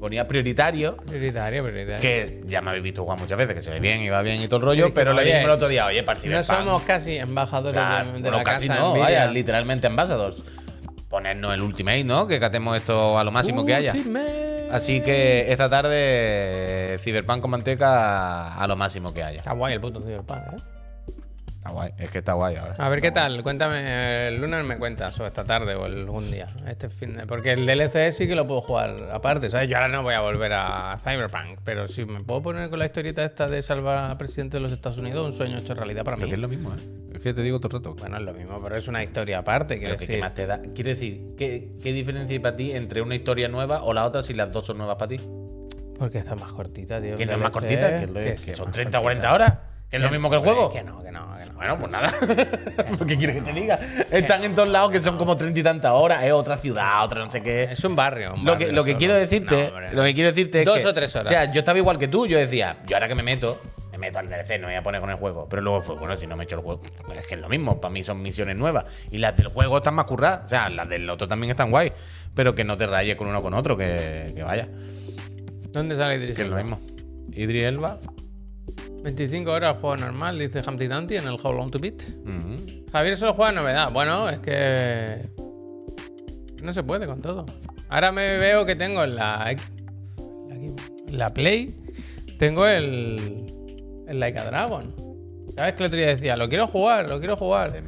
[0.01, 0.97] Ponía prioritario.
[0.97, 2.01] Prioritario, prioritario.
[2.01, 4.41] Que ya me habéis visto jugar muchas veces, que se ve bien y va bien
[4.43, 4.95] y todo el rollo.
[4.95, 8.13] Pero le dijimos el otro día, oye, para el No somos casi embajadores Claro, de,
[8.15, 9.05] de bueno, la casi casa no, Nvidia.
[9.05, 10.37] vaya, literalmente ambassadors.
[11.11, 12.27] Ponernos el Ultimate, ¿no?
[12.27, 13.93] Que catemos esto a lo máximo que haya.
[14.73, 19.39] Así que esta tarde, Cyberpunk con manteca a lo máximo que haya.
[19.41, 20.57] Está guay el puto Cyberpunk, ¿eh?
[21.61, 22.75] Está guay, es que está guay ahora.
[22.79, 26.47] A ver qué tal, cuéntame, el lunes me cuentas, o esta tarde o algún día,
[26.67, 27.27] este fin de...
[27.27, 29.69] Porque el DLC sí que lo puedo jugar aparte, ¿sabes?
[29.69, 32.87] Yo ahora no voy a volver a Cyberpunk, pero si me puedo poner con la
[32.87, 36.17] historieta esta de salvar al presidente de los Estados Unidos, un sueño hecho realidad para
[36.17, 36.31] Pero mí.
[36.31, 36.79] que es lo mismo, ¿eh?
[37.17, 37.95] Es que te digo todo el rato.
[37.95, 40.25] Bueno, es lo mismo, pero es una historia aparte, quiero Pero que, ¿qué decir.
[40.25, 40.63] más te da?
[40.75, 44.23] Quiero decir, ¿qué, ¿qué diferencia hay para ti entre una historia nueva o la otra
[44.23, 45.21] si las dos son nuevas para ti?
[45.99, 47.19] Porque está más cortita, tío.
[47.19, 48.99] Que no es más cortita, que, es lo- que que sí, es son más 30
[48.99, 49.29] o cortita.
[49.29, 49.59] 40 horas.
[49.91, 50.71] Que es lo mismo que el juego.
[50.71, 51.55] Que no, que no, que no.
[51.55, 52.13] Bueno, pues nada.
[53.09, 53.79] ¿Qué quieres que te diga?
[54.13, 56.23] Están en todos lados que son como 30 y tantas horas.
[56.23, 57.65] Es otra ciudad, otra no sé qué.
[57.65, 58.35] Es un barrio.
[58.35, 60.79] un Lo que, barrio lo que quiero decirte, No, lo que quiero decirte es Dos
[60.79, 61.27] que, o tres horas.
[61.27, 63.99] O sea, yo estaba igual que tú, yo decía, yo ahora que me meto, me
[63.99, 65.49] meto al DLC, no voy a poner con el juego.
[65.51, 66.83] Pero luego fue, bueno, si no me echo el juego,
[67.17, 68.85] es que es lo mismo, para mí son misiones nuevas.
[69.11, 71.93] Y las del juego están más curradas, o sea, las del otro también están guay,
[72.33, 74.69] pero que no te rayes con uno con otro, que, que vaya,
[75.73, 76.81] ¿Dónde sale Idris que es lo mismo.
[77.33, 77.99] Idris Elba,
[79.03, 82.03] 25 horas juego normal, dice Humpty Dumpty en el How Long to Beat.
[82.25, 82.57] ujú.
[82.93, 83.93] Javier solo juega novedad.
[83.93, 85.29] Bueno, es que.
[86.63, 87.47] No se puede con todo.
[87.89, 89.57] Ahora me veo que tengo en la.
[91.11, 91.75] la Play.
[92.39, 93.45] Tengo el.
[94.07, 94.95] El Like a Dragon.
[95.57, 96.37] ¿Sabes que el otro día decía?
[96.37, 97.83] Lo quiero jugar, lo quiero jugar.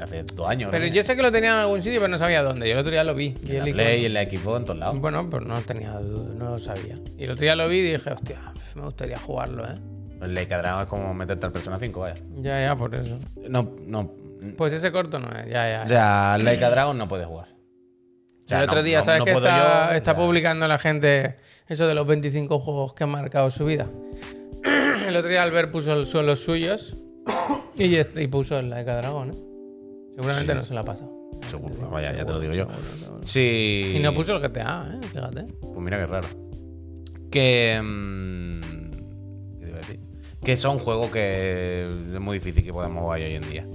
[0.00, 0.70] hace, dos años.
[0.70, 0.92] Pero ¿no?
[0.92, 2.66] yo sé que lo tenía en algún sitio, pero no sabía dónde.
[2.66, 3.34] Yo el otro día lo vi.
[3.46, 3.72] en la.
[3.72, 5.00] Play, en la equipo, en todos lados.
[5.00, 6.98] Bueno, pues no tenía no lo sabía.
[7.16, 9.74] Y el otro día lo vi y dije, hostia, me gustaría jugarlo, ¿eh?
[10.20, 12.14] El Like a Dragon es como meterte al Persona 5, vaya.
[12.40, 13.18] Ya, ya, por eso.
[13.48, 14.12] No, no.
[14.56, 15.82] Pues ese corto no es, ya, ya.
[15.84, 17.48] O sea, al Like a Dragon no puedes jugar.
[18.44, 19.94] O sea, el otro día, no- ¿sabes no que está, yo?
[19.96, 20.16] está Ya.
[20.18, 21.36] publicando la gente
[21.68, 23.86] eso de los 25 juegos que han marcado su vida?
[25.06, 26.94] el otro día Albert puso el- son los suyos
[27.76, 29.34] y, este- y puso el Like a Dragon, ¿eh?
[30.16, 31.12] Seguramente no se la ha pasado.
[31.50, 32.66] Seguro, vaya, ya te lo digo yo.
[33.22, 33.92] Sí.
[33.96, 35.06] Y no puso el GTA, ¿eh?
[35.12, 35.44] Fíjate.
[35.60, 36.26] Pues mira qué raro.
[37.30, 37.78] Que.
[37.82, 38.47] mm,
[40.42, 43.66] Que son juegos que es muy difícil que podamos jugar hoy en día.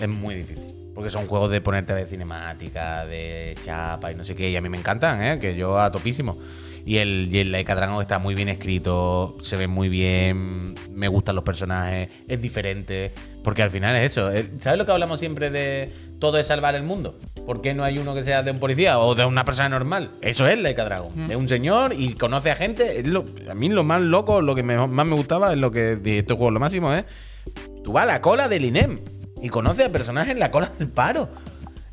[0.00, 0.74] Es muy difícil.
[0.94, 4.50] Porque son juegos de ponerte ver cinemática, de chapa y no sé qué.
[4.50, 5.38] Y a mí me encantan, ¿eh?
[5.38, 6.38] Que yo a topísimo.
[6.84, 11.08] Y el, y el Laika Dragon está muy bien escrito, se ve muy bien, me
[11.08, 13.12] gustan los personajes, es diferente.
[13.42, 14.30] Porque al final es eso.
[14.60, 17.18] ¿Sabes lo que hablamos siempre de todo es salvar el mundo?
[17.46, 20.10] ¿Por qué no hay uno que sea de un policía o de una persona normal?
[20.20, 21.30] Eso es Laika Dragon.
[21.30, 23.00] Es un señor y conoce a gente.
[23.00, 25.70] Es lo- a mí lo más loco, lo que me- más me gustaba es lo
[25.70, 27.04] que dije, este juego lo máximo es.
[27.82, 29.00] Tú vas a la cola del INEM
[29.42, 31.28] y conoces a personajes en la cola del paro.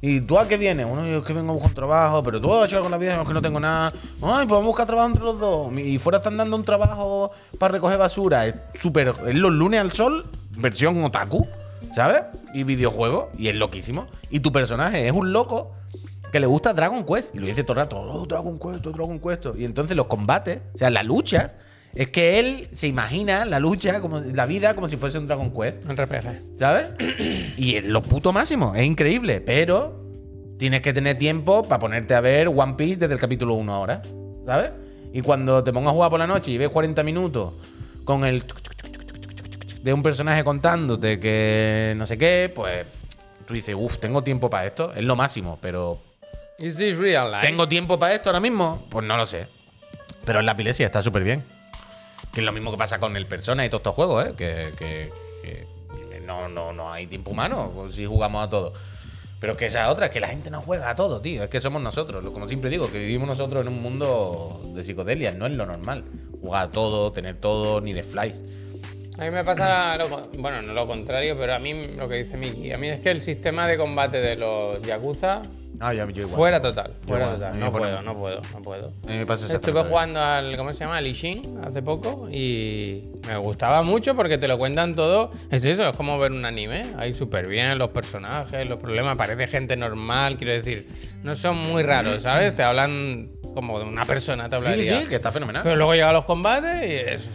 [0.02, 0.88] ¿Y tú a qué vienes?
[0.88, 2.98] Bueno, yo es que vengo a buscar trabajo, pero tú has hecho algo con la
[2.98, 3.92] vida, es que no tengo nada.
[4.22, 5.78] Ay, pues vamos a buscar trabajo entre los dos.
[5.78, 8.46] Y fuera están dando un trabajo para recoger basura.
[8.48, 9.14] Es súper.
[9.28, 10.26] Es los lunes al sol,
[10.58, 11.46] versión otaku,
[11.94, 12.24] ¿sabes?
[12.54, 14.08] Y videojuego, y es loquísimo.
[14.30, 15.72] Y tu personaje es un loco
[16.32, 17.34] que le gusta Dragon Quest.
[17.36, 19.46] Y lo dice todo el rato, oh, Dragon Quest, oh, Dragon Quest.
[19.58, 21.54] Y entonces los combates, o sea, la lucha,
[21.94, 25.52] es que él se imagina la lucha, como la vida, como si fuese un Dragon
[25.52, 25.86] Quest.
[25.86, 26.58] Un RPG.
[26.58, 26.94] ¿Sabes?
[27.58, 30.06] Y es lo puto máximo, es increíble, pero
[30.58, 34.02] tienes que tener tiempo para ponerte a ver One Piece desde el capítulo 1 ahora,
[34.46, 34.72] ¿sabes?
[35.14, 37.54] Y cuando te pongas a jugar por la noche y ves 40 minutos
[38.04, 38.44] con el
[39.84, 43.04] de un personaje contándote que no sé qué, pues
[43.48, 46.00] tú dices, uff, tengo tiempo para esto, es lo máximo, pero
[46.60, 47.46] Is this real life?
[47.48, 48.86] ¿tengo tiempo para esto ahora mismo?
[48.90, 49.48] Pues no lo sé.
[50.26, 51.44] Pero en la epilepsia está súper bien.
[52.34, 54.34] Que es lo mismo que pasa con el Persona y todos estos juegos, ¿eh?
[54.38, 55.12] Que, que-
[55.42, 58.74] que no, no, no hay tiempo humano pues, si jugamos a todo.
[59.40, 61.44] Pero que esa otra, es que la gente no juega a todo, tío.
[61.44, 62.22] Es que somos nosotros.
[62.24, 65.32] Lo- Como siempre digo, que vivimos nosotros en un mundo de psicodelia.
[65.32, 66.04] No es lo normal.
[66.42, 68.36] Jugar a todo, tener todo, ni de flies.
[69.20, 72.38] A mí me pasa, lo bueno, no lo contrario, pero a mí lo que dice
[72.38, 75.42] Miki, a mí es que el sistema de combate de los Yakuza,
[75.78, 76.36] No, yo, yo igual.
[76.36, 77.60] fuera total, fuera igual, total.
[77.60, 78.88] No puedo, no puedo, no puedo.
[79.06, 80.98] A mí me pasa Estuve jugando al, ¿cómo se llama?
[80.98, 85.32] Al Ishin hace poco y me gustaba mucho porque te lo cuentan todo.
[85.52, 86.84] Es eso, es como ver un anime.
[86.98, 89.18] Ahí súper bien los personajes, los problemas.
[89.18, 90.88] Parece gente normal, quiero decir.
[91.24, 92.56] No son muy raros, ¿sabes?
[92.56, 95.02] Te hablan como de una persona, te Sí, hablaría.
[95.02, 95.64] sí, que está fenomenal.
[95.64, 97.30] Pero luego llegan los combates y es...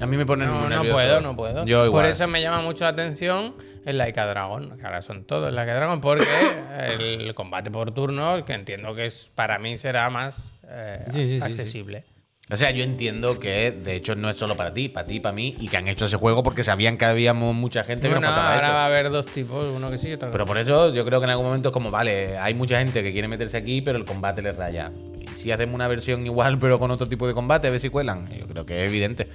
[0.00, 0.94] a mí me ponen No, muy no nervioso.
[0.94, 1.64] puedo, no puedo.
[1.66, 2.02] Yo igual.
[2.04, 3.54] Por eso me llama mucho la atención
[3.84, 6.24] el Laika Dragon, que ahora son todos Laika Dragon, porque
[7.00, 11.28] el combate por turnos, que entiendo que es para mí será más eh, Sí, sí,
[11.28, 11.42] sí, sí.
[11.42, 12.04] accesible.
[12.48, 15.32] O sea, yo entiendo que de hecho no es solo para ti, para ti, para
[15.34, 18.28] mí, y que han hecho ese juego porque sabían que habíamos mucha gente que Bueno,
[18.28, 18.74] nos pasaba ahora eso.
[18.74, 20.46] va a haber dos tipos, uno que sí y otro que Pero no.
[20.46, 23.10] por eso yo creo que en algún momento es como, vale, hay mucha gente que
[23.12, 24.92] quiere meterse aquí, pero el combate les raya.
[25.20, 27.88] Y si hacemos una versión igual, pero con otro tipo de combate, a ver si
[27.90, 28.28] cuelan.
[28.28, 29.28] Yo creo que es evidente.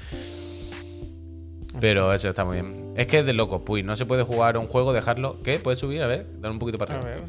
[1.79, 2.93] Pero eso está muy bien.
[2.97, 5.41] Es que es de loco, pues no se puede jugar un juego, dejarlo.
[5.43, 5.59] ¿Qué?
[5.59, 6.03] ¿Puedes subir?
[6.03, 7.15] A ver, dar un poquito para A arriba.
[7.15, 7.23] ver.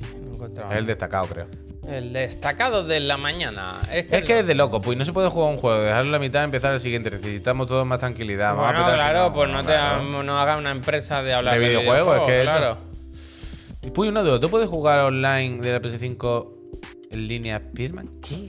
[0.00, 0.70] Uy, no.
[0.72, 1.46] Es el destacado, creo.
[1.86, 3.80] El destacado de la mañana.
[3.92, 6.10] Es que, Es que es de loco, pues no se puede jugar un juego, dejarlo
[6.10, 7.10] a la mitad, empezar el siguiente.
[7.10, 8.50] Necesitamos todos más tranquilidad.
[8.50, 10.22] A Bueno, claro, no, pues no, te claro.
[10.22, 12.78] no haga una empresa de hablar De de, videojuegos, es que eso- claro.
[13.82, 16.54] Y Puy, una duda, ¿tú puedes jugar online de la PS5
[17.10, 18.08] en línea Speedman?
[18.22, 18.48] ¿Qué?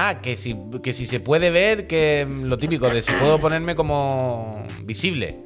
[0.00, 3.74] Ah, que si, que si se puede ver, que lo típico de si puedo ponerme
[3.74, 5.38] como visible.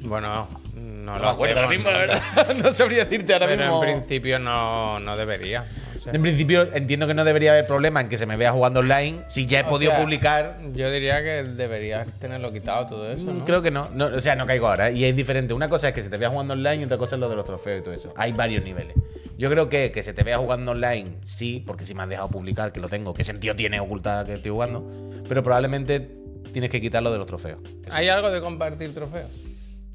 [0.00, 1.98] Bueno, no, No lo me acuerdo ahora mismo, la ¿no?
[1.98, 2.54] verdad.
[2.62, 3.82] no sabría decirte ahora Pero mismo.
[3.84, 5.64] en principio no, no debería.
[6.04, 6.12] Sea.
[6.12, 9.24] En principio entiendo que no debería haber problema en que se me vea jugando online
[9.26, 10.58] si ya he podido sea, publicar.
[10.74, 13.44] Yo diría que deberías tenerlo quitado todo eso, Mm, ¿no?
[13.44, 13.88] Creo que no.
[13.94, 14.06] no.
[14.06, 14.90] O sea, no caigo ahora.
[14.90, 14.94] ¿eh?
[14.94, 15.52] Y es diferente.
[15.54, 17.36] Una cosa es que se te vea jugando online y otra cosa es lo de
[17.36, 18.12] los trofeos y todo eso.
[18.16, 18.94] Hay varios niveles.
[19.36, 22.28] Yo creo que que se te vea jugando online, sí, porque si me has dejado
[22.28, 24.88] publicar, que lo tengo, ¿qué sentido tiene ocultar que estoy jugando?
[25.28, 26.08] Pero probablemente
[26.52, 27.58] tienes que quitarlo de los trofeos.
[27.90, 29.30] ¿Hay algo de compartir trofeos?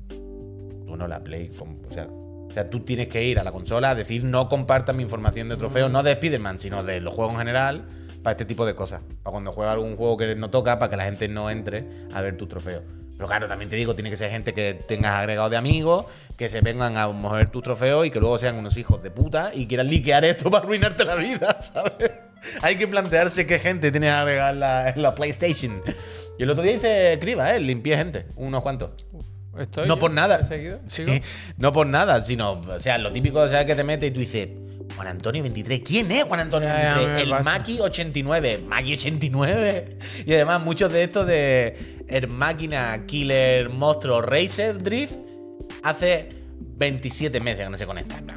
[0.10, 1.50] Tú no la Play.
[1.58, 2.08] com- O sea,
[2.50, 5.50] o sea, tú tienes que ir a la consola a decir no compartas mi información
[5.50, 7.86] de trofeos, no de Spider-Man, sino de los juegos en general,
[8.24, 9.02] para este tipo de cosas.
[9.24, 12.22] Para cuando juega algún juego que no toca, para que la gente no entre a
[12.22, 12.84] ver tus trofeos.
[13.16, 16.06] Pero claro, también te digo, tiene que ser gente que tengas agregado de amigos,
[16.38, 19.52] que se vengan a mover tus trofeos y que luego sean unos hijos de puta
[19.54, 22.12] y quieran liquear esto para arruinarte la vida, ¿sabes?
[22.62, 25.84] Hay que plantearse qué gente tienes agregada en la, en la PlayStation.
[26.38, 27.60] Y el otro día hice criba, ¿eh?
[27.60, 28.92] Limpié gente, unos cuantos.
[29.58, 30.40] ¿Estoy No por nada.
[30.42, 30.80] ¿He seguido?
[31.58, 34.20] No por nada, sino, o sea, lo típico, o sea, que te metes y tú
[34.20, 34.50] dices,
[34.96, 37.16] Juan Antonio 23, ¿quién es Juan Antonio Ya, ya, 23?
[37.16, 37.44] me el pasa.
[37.52, 39.98] Maki 89, Maki 89.
[40.26, 45.18] Y además muchos de estos de el máquina Killer Monstruo Racer Drift
[45.84, 46.30] hace
[46.78, 48.20] 27 meses que no se conecta.
[48.22, 48.34] No,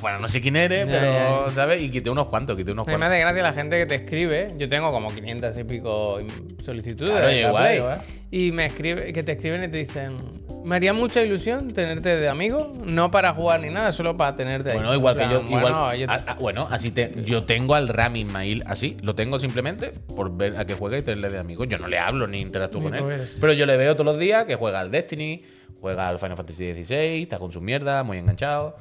[0.00, 1.50] bueno, no sé quién eres, Ya, pero, ya.
[1.54, 1.82] ¿sabes?
[1.82, 3.12] Y quité unos cuantos, quité unos A mí me cuantos.
[3.14, 4.48] hace gracia la gente que te escribe.
[4.58, 6.18] Yo tengo como 500 y pico
[6.64, 7.10] solicitudes.
[7.10, 8.00] Claro, la igual, Play, igual.
[8.30, 10.16] Y me escribe, que te escriben y te dicen,
[10.64, 14.70] Me haría mucha ilusión tenerte de amigo, no para jugar ni nada, solo para tenerte
[14.70, 14.76] ahí.
[14.76, 15.40] Bueno, igual En que yo.
[15.40, 18.64] plan, Igual, bueno, yo te- ah, ah, bueno, así te, yo tengo al Rami Ismail
[18.66, 18.96] así.
[19.02, 21.64] Lo tengo simplemente por ver a qué juega y tenerle de amigo.
[21.64, 23.00] Yo no le hablo ni interactúo Ni con él.
[23.00, 23.38] lo ves.
[23.40, 25.42] Pero yo le veo todos los días que juega al Destiny,
[25.80, 28.76] juega al Final Fantasy XVI, está con su mierda, muy enganchado.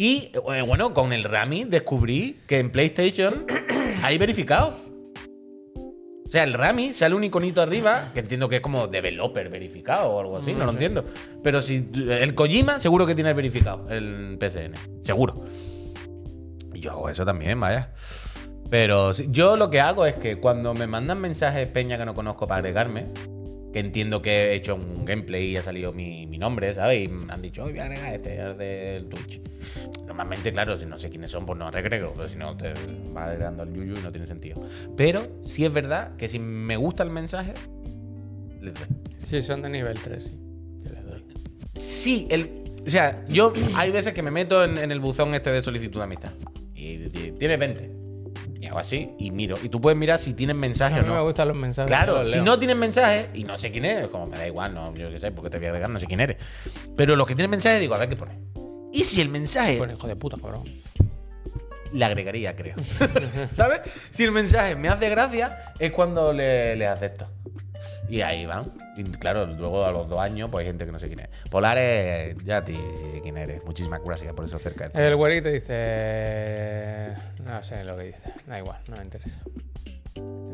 [0.00, 3.44] Y eh, bueno, con el Rami descubrí que en PlayStation
[4.04, 4.76] hay verificado.
[5.74, 10.10] O sea, el Rami sale un iconito arriba, que entiendo que es como developer verificado
[10.10, 10.74] o algo así, no, No lo sé.
[10.76, 11.04] entiendo.
[11.42, 15.34] Pero si el Kojima seguro que tiene el verificado, el PSN, seguro.
[16.74, 17.92] Yo hago eso también, vaya.
[18.70, 22.46] Pero yo lo que hago es que cuando me mandan mensajes peña que no conozco
[22.46, 23.06] para agregarme,
[23.78, 27.08] que entiendo que he hecho un gameplay y ha salido mi, mi nombre, ¿sabes?
[27.08, 29.40] Y me han dicho, "Oye, voy a agregar este es del Twitch.
[30.06, 32.72] Normalmente, claro, si no sé quiénes son, pues no agrego, pero si no, te
[33.16, 34.60] va agregando al yuyu y no tiene sentido.
[34.96, 37.54] Pero sí es verdad que si me gusta el mensaje,
[38.60, 38.82] le doy.
[39.22, 40.38] Sí, son de nivel 3, sí.
[41.76, 42.50] Sí, el,
[42.84, 46.00] o sea, yo hay veces que me meto en, en el buzón este de solicitud
[46.00, 46.32] de amistad.
[46.74, 47.97] Y, y tienes 20.
[48.68, 49.56] Y hago así y miro.
[49.62, 51.24] Y tú puedes mirar si tienen A mensaje mí o me no.
[51.24, 51.88] gustan los mensajes.
[51.88, 54.74] Claro, los si no tienen mensaje y no sé quién es, como me da igual,
[54.74, 56.36] no, yo qué sé, porque te voy a agregar, no sé quién eres.
[56.94, 58.38] Pero los que tienen mensaje, digo, a ver qué pone.
[58.92, 60.64] Y si el mensaje Bueno, hijo de puta, cabrón.
[61.94, 62.76] le agregaría, creo.
[63.54, 63.80] ¿Sabes?
[64.10, 67.26] Si el mensaje me hace gracia, es cuando le, le acepto.
[68.08, 68.72] Y ahí van.
[68.96, 71.28] Y claro, luego a los dos años, pues hay gente que no sé quién es.
[71.50, 73.62] Polares, ya ti sí sé quién eres.
[73.64, 74.98] Muchísimas gracias por eso cerca de ti.
[74.98, 77.14] El güerito dice.
[77.44, 78.32] No sé lo que dice.
[78.46, 79.38] Da igual, no me interesa.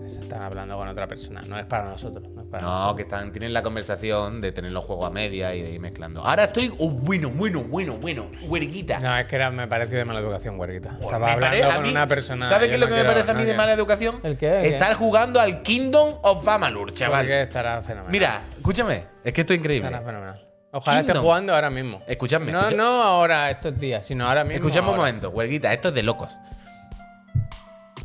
[0.06, 1.40] Se están hablando con otra persona.
[1.48, 2.28] No es para nosotros.
[2.34, 2.96] No es para No, nosotros.
[2.96, 6.22] que están, tienen la conversación de tener los juegos a media y de ir mezclando.
[6.24, 6.72] Ahora estoy.
[6.78, 8.30] Oh, bueno, bueno, bueno, bueno.
[8.42, 8.98] Huerguita.
[9.00, 10.90] No, es que era, me pareció de mala educación, güerita.
[10.90, 12.46] Pues Estaba hablando pare- con mí- una persona.
[12.48, 14.20] ¿Sabes qué es lo no que me parece a mí no de quiero- mala educación?
[14.22, 14.56] ¿El qué?
[14.56, 14.68] ¿El qué?
[14.70, 17.28] Estar jugando al Kingdom of Amalur, chaval.
[17.30, 18.12] Estará fenomenal.
[18.12, 19.04] Mira, escúchame.
[19.24, 19.88] Es que esto es increíble.
[19.88, 20.46] Estará fenomenal.
[20.72, 21.24] Ojalá esté Kingdom.
[21.24, 22.00] jugando ahora mismo.
[22.06, 24.56] Escuchadme, No, escucha- no ahora, estos días, sino ahora mismo.
[24.56, 25.06] Escuchadme un ahora.
[25.08, 26.30] momento, huelguita, esto es de locos.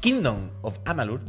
[0.01, 1.21] Kingdom of Amalur,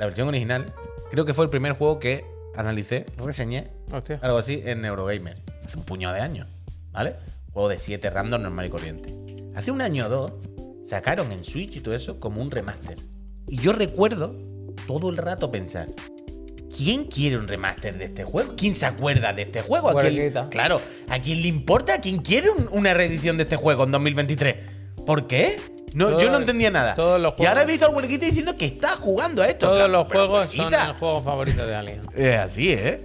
[0.00, 0.64] la versión original,
[1.10, 2.24] creo que fue el primer juego que
[2.56, 4.18] analicé, reseñé, Hostia.
[4.22, 5.36] algo así, en Eurogamer.
[5.62, 6.48] Hace un puñado de años,
[6.90, 7.16] ¿vale?
[7.52, 9.14] Juego de 7 random normal y corriente.
[9.54, 10.32] Hace un año o dos,
[10.86, 12.96] sacaron en Switch y todo eso como un remaster.
[13.46, 14.34] Y yo recuerdo
[14.86, 15.88] todo el rato pensar,
[16.74, 18.54] ¿quién quiere un remaster de este juego?
[18.56, 19.90] ¿Quién se acuerda de este juego?
[19.90, 21.96] ¿A quién- claro, ¿a quién le importa?
[21.96, 24.56] ¿A quién quiere un- una reedición de este juego en 2023?
[25.04, 25.58] ¿Por qué?
[25.94, 26.94] No, yo no entendía nada.
[26.94, 29.66] todos los y ahora he visto al huelguita diciendo que está jugando a esto.
[29.66, 32.00] Todos plan, los juegos son el juego favorito de alguien.
[32.14, 33.00] Es así, ¿eh?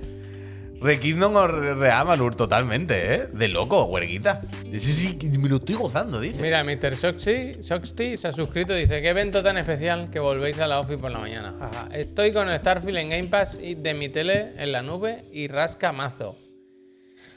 [0.82, 3.28] Re Kingdom o Re Re Amalur totalmente, ¿eh?
[3.32, 4.41] De loco, huelguita.
[4.71, 6.41] Sí, sí, me lo estoy gozando, dice.
[6.41, 6.95] Mira, Mr.
[6.95, 10.80] Soxy, Soxty se ha suscrito y dice: ¿Qué evento tan especial que volvéis a la
[10.80, 11.56] office por la mañana?
[11.91, 15.48] Estoy con el Starfield en Game Pass y de mi tele en la nube y
[15.48, 16.38] rasca mazo.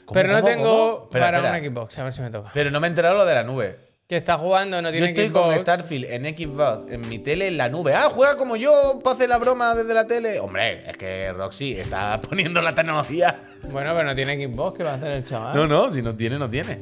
[0.05, 1.09] ¿Cómo, Pero no tengo cómo?
[1.09, 1.57] Para espera.
[1.57, 2.51] un Xbox, a ver si me toca.
[2.53, 3.88] Pero no me he enterado lo de la nube.
[4.09, 5.53] Que está jugando, no Yo tiene estoy Xbox.
[5.53, 7.93] con Starfield en Xbox, en mi tele, en la nube.
[7.93, 10.39] Ah, juega como yo para hacer la broma desde la tele.
[10.39, 13.39] Hombre, es que Roxy está poniendo la tecnología.
[13.71, 15.55] Bueno, pero no tiene Xbox, ¿qué va a hacer el chaval?
[15.55, 16.79] No, no, si no tiene, no tiene.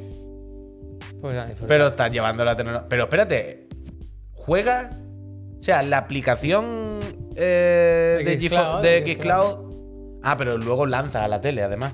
[1.19, 1.35] Pues.
[1.67, 2.87] Pero está llevando la tecnología.
[2.87, 3.67] Pero espérate,
[4.31, 4.91] juega.
[5.59, 7.01] O sea, la aplicación
[7.35, 10.19] eh, De Xcloud, de Xcloud.
[10.23, 11.93] Ah, pero luego lanza a la tele, además.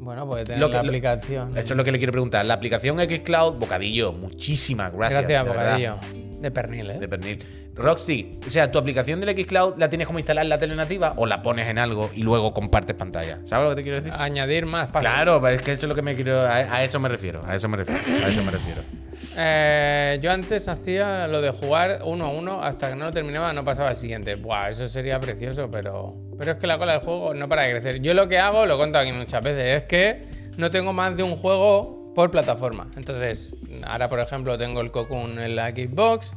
[0.00, 1.50] Bueno, puede tener Lo que- la lo- aplicación.
[1.56, 2.44] Eso es lo que le quiero preguntar.
[2.44, 5.20] La aplicación Xcloud, bocadillo, muchísimas gracias.
[5.26, 5.98] Gracias, verdad.
[6.40, 6.98] De pernil, ¿eh?
[6.98, 7.44] De pernil.
[7.74, 11.14] Roxy, o sea, tu aplicación del Xcloud la tienes como instalar en la tele nativa
[11.16, 13.40] o la pones en algo y luego compartes pantalla.
[13.44, 14.12] ¿Sabes lo que te quiero decir?
[14.16, 15.08] Añadir más pasos.
[15.08, 16.40] Claro, es que eso es lo que me quiero.
[16.40, 17.42] A, a eso me refiero.
[17.44, 18.02] A eso me refiero.
[18.24, 18.82] A eso me refiero.
[19.36, 23.52] Eh, yo antes hacía lo de jugar uno a uno hasta que no lo terminaba,
[23.52, 24.36] no pasaba al siguiente.
[24.36, 26.14] Buah, eso sería precioso, pero.
[26.38, 28.00] Pero es que la cola del juego no para de crecer.
[28.00, 31.16] Yo lo que hago, lo he contado aquí muchas veces, es que no tengo más
[31.16, 32.88] de un juego por plataforma.
[32.96, 33.54] Entonces,
[33.86, 36.32] ahora por ejemplo tengo el Cocoon en la Xbox.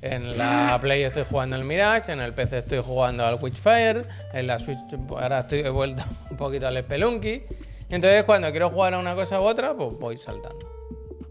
[0.00, 4.46] En la Play estoy jugando al Mirage, en el PC estoy jugando al Witchfire, en
[4.46, 4.78] la Switch
[5.10, 7.42] ahora estoy he vuelto un poquito al Spelunky.
[7.90, 10.70] Entonces cuando quiero jugar a una cosa u otra, pues voy saltando.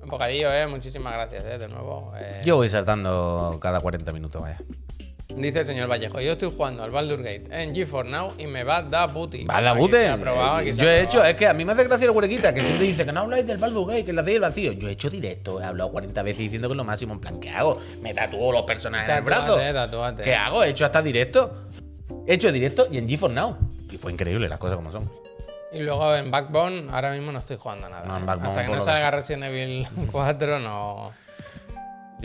[0.04, 0.68] Un bocadillo, eh.
[0.68, 2.13] Muchísimas gracias, eh, de nuevo.
[2.15, 2.38] eh.
[2.46, 4.60] Yo voy saltando cada 40 minutos, vaya.
[5.28, 8.64] Dice el señor Vallejo, yo estoy jugando al Baldur Gate en GeForce Now y me
[8.64, 9.43] va a dar puti.
[9.45, 9.58] Va
[10.60, 12.64] aquí se Yo he hecho, es que a mí me hace gracia el huequita que
[12.64, 14.72] siempre dice que no habláis del Baldur's Gate, que la hacéis el vacío.
[14.74, 17.14] Yo he hecho directo, he hablado 40 veces diciendo que es lo máximo.
[17.14, 17.82] En plan, ¿qué hago?
[18.02, 19.58] Me tatúo los personajes en el brazo.
[19.58, 20.24] Tatúate.
[20.24, 20.64] ¿Qué hago?
[20.64, 21.70] He hecho hasta directo.
[22.28, 23.58] He hecho directo y en GeForce Now.
[23.91, 25.12] Y fue increíble las cosas como son.
[25.74, 28.06] Y luego en Backbone, ahora mismo no estoy jugando a nada.
[28.06, 28.26] No, en.
[28.26, 31.12] Backbone, Hasta que no lo salga Resident Evil 4, no.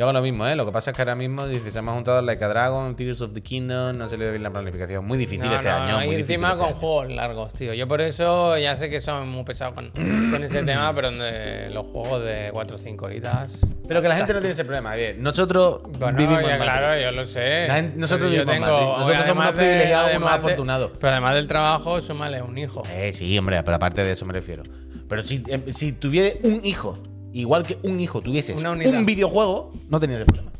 [0.01, 0.57] Yo hago lo mismo, ¿eh?
[0.57, 3.21] Lo que pasa es que ahora mismo dice, se ha juntado Like a Dragon, Tears
[3.21, 5.05] of the Kingdom, no se le ve bien la planificación.
[5.07, 5.97] Muy difícil No, este no, año.
[5.99, 6.77] muy y encima este con año.
[6.77, 7.75] juegos largos, tío.
[7.75, 11.69] Yo por eso ya sé que son muy pesados con, con ese tema, pero donde
[11.69, 13.61] los juegos de 4 o 5 horitas.
[13.87, 14.95] Pero que la gente no tiene ese problema.
[14.95, 16.63] Bien, nosotros Bueno, vivimos ya Madrid.
[16.65, 17.67] claro, yo lo sé.
[17.71, 18.87] Gente- nosotros Pero yo vivimos en Madrid.
[19.01, 20.91] Nosotros somos unos privilegiados, unos de- afortunados.
[20.99, 22.83] pero además del trabajo, súmale un hijo.
[22.91, 24.63] Eh, sí, hombre, pero aparte de eso me refiero.
[25.11, 26.99] Pero si, em, si tuviese un hijo,
[27.33, 28.93] igual que un hijo tuvieses Una unidad.
[28.93, 30.51] un videojuego, no tenías ese problema.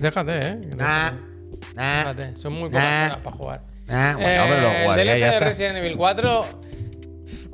[0.00, 0.56] Déjate, eh.
[0.76, 1.10] Nah,
[1.74, 2.36] nah, Déjate.
[2.36, 3.06] Son muy pocas nah.
[3.06, 3.60] horas para jugar.
[3.86, 4.14] nah.
[4.14, 5.38] Bueno, pero lo Eh, el DLC ya de está.
[5.48, 6.44] Resident Evil 4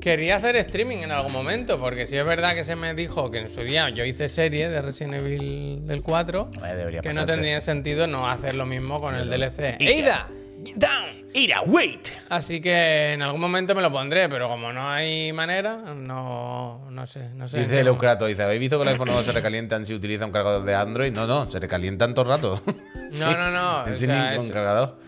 [0.00, 3.38] quería hacer streaming en algún momento, porque si es verdad que se me dijo que
[3.38, 7.14] en su día yo hice serie de Resident Evil del 4, Eh, debería que no
[7.14, 7.32] pasarte.
[7.32, 9.76] tendría sentido no hacer lo mismo con el DLC.
[9.80, 9.90] Ida.
[9.90, 10.28] ¡Eida!
[10.76, 11.24] ¡Down!
[11.34, 12.08] Ira, wait.
[12.28, 17.06] Así que en algún momento me lo pondré, pero como no hay manera, no, no
[17.06, 17.28] sé.
[17.34, 19.32] No sé Dice qué el mo- Eucrato, dice, ¿habéis visto que los iPhone nuevos se
[19.32, 21.12] recalientan si utiliza un cargador de Android?
[21.12, 22.62] No, no, se recalientan todo el rato.
[23.18, 23.86] No, no, no.
[23.86, 24.98] En o sin sea, ningún es- cargador.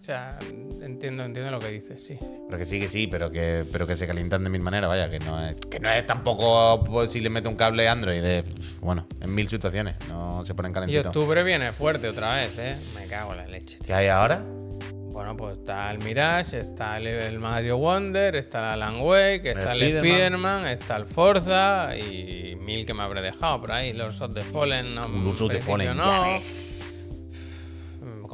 [0.00, 0.38] o sea,
[0.82, 2.18] entiendo, entiendo lo que dices, sí.
[2.46, 5.10] Pero que sí, que sí, pero que, pero que se calientan de mil maneras, vaya,
[5.10, 8.44] que no es, que no es tampoco pues, si le mete un cable Android de,
[8.80, 11.06] bueno, en mil situaciones, no se ponen Y calentitos.
[11.06, 12.76] octubre viene fuerte otra vez, ¿eh?
[12.98, 13.76] Me cago en la leche.
[13.76, 13.86] tío.
[13.86, 14.42] ¿Qué hay ahora?
[15.12, 19.72] Bueno, pues está el Mirage, está el, el Mario Wonder, está el Alan Wake, está
[19.72, 20.06] el Spiderman.
[20.06, 23.92] Spider-Man, está el Forza y mil que me habré dejado por ahí.
[23.92, 25.08] Los of the Fallen, no.
[25.08, 26.04] Los of the Fallen, no.
[26.06, 26.76] ya ves.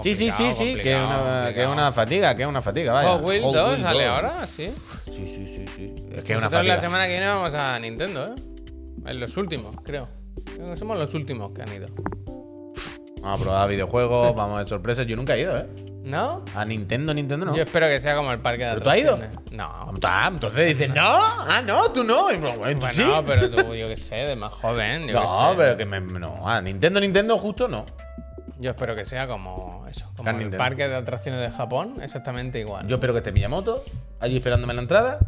[0.03, 3.09] Sí, sí, sí, sí, que es una, que fatiga, que es una fatiga, vaya.
[3.13, 4.13] Hot Wheels Hot 2 Wheels sale 2.
[4.13, 4.71] ahora, sí.
[5.07, 5.95] Sí, sí, sí, sí.
[6.15, 6.75] Es que es una fatiga.
[6.75, 8.35] la semana que viene vamos a Nintendo, ¿eh?
[9.07, 10.09] En los últimos, creo.
[10.45, 11.89] Creo que somos los últimos que han ido.
[13.23, 15.07] Vamos a probar videojuegos, vamos a ver sorpresas.
[15.07, 15.67] Yo nunca he ido, ¿eh?
[16.07, 16.45] ¿No?
[16.55, 17.57] A Nintendo, Nintendo no.
[17.57, 19.15] Yo espero que sea como el parque de ¿Pero tú has ido?
[19.15, 19.53] atracciones.
[19.53, 19.93] No.
[20.05, 22.31] Ah, entonces dices, no, ah, no, tú no.
[22.31, 23.05] Y, bueno, ¿tú Bueno, sí?
[23.27, 25.03] pero tú, yo qué sé, de más joven.
[25.03, 25.57] Yo qué No, sé.
[25.57, 26.01] pero que me.
[26.01, 27.85] No, a Nintendo, Nintendo, justo no.
[28.59, 30.59] Yo espero que sea como eso, como Gran el Nintendo.
[30.65, 32.87] parque de atracciones de Japón, exactamente igual.
[32.87, 33.85] Yo espero que esté Miyamoto
[34.21, 35.19] allí esperándome en la entrada.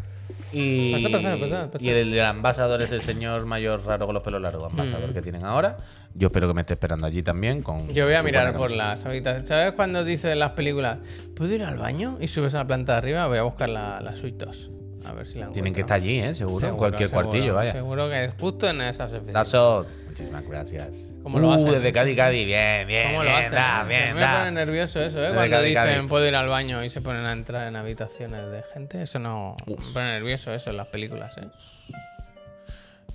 [0.53, 4.22] Y, Pasa, pasa, pasa, y el, el ambasador es el señor mayor raro con los
[4.22, 5.76] pelos largos, ambasador que tienen ahora.
[6.14, 7.62] Yo espero que me esté esperando allí también.
[7.62, 7.90] Con Mm.
[7.90, 9.49] Yo voy a mirar por las habitaciones.
[9.49, 10.99] ¿Sabes cuando dice en las películas,
[11.36, 12.16] ¿puedo ir al baño?
[12.20, 14.70] Y subes a la planta de arriba, voy a buscar la, la suite 2.
[15.07, 16.34] A ver si la Tienen que estar allí, ¿eh?
[16.34, 17.72] Seguro, en cualquier seguro, cuartillo, vaya.
[17.72, 19.55] Seguro que es justo en esas oficinas.
[19.55, 19.86] All.
[20.09, 21.05] Muchísimas gracias.
[21.22, 21.70] ¿Cómo lo uh, hacen?
[21.72, 22.44] desde Cádiz, Cádiz.
[22.46, 23.53] Bien, bien, ¿Cómo lo bien, hacen?
[23.53, 24.38] da, bien, me da.
[24.38, 25.22] pone nervioso eso, ¿eh?
[25.22, 26.09] Desde Cuando Cádiz, dicen Cádiz.
[26.09, 29.03] puedo ir al baño y se ponen a entrar en habitaciones de gente.
[29.03, 29.55] Eso no.
[29.66, 31.49] Me pone nervioso eso en las películas, ¿eh?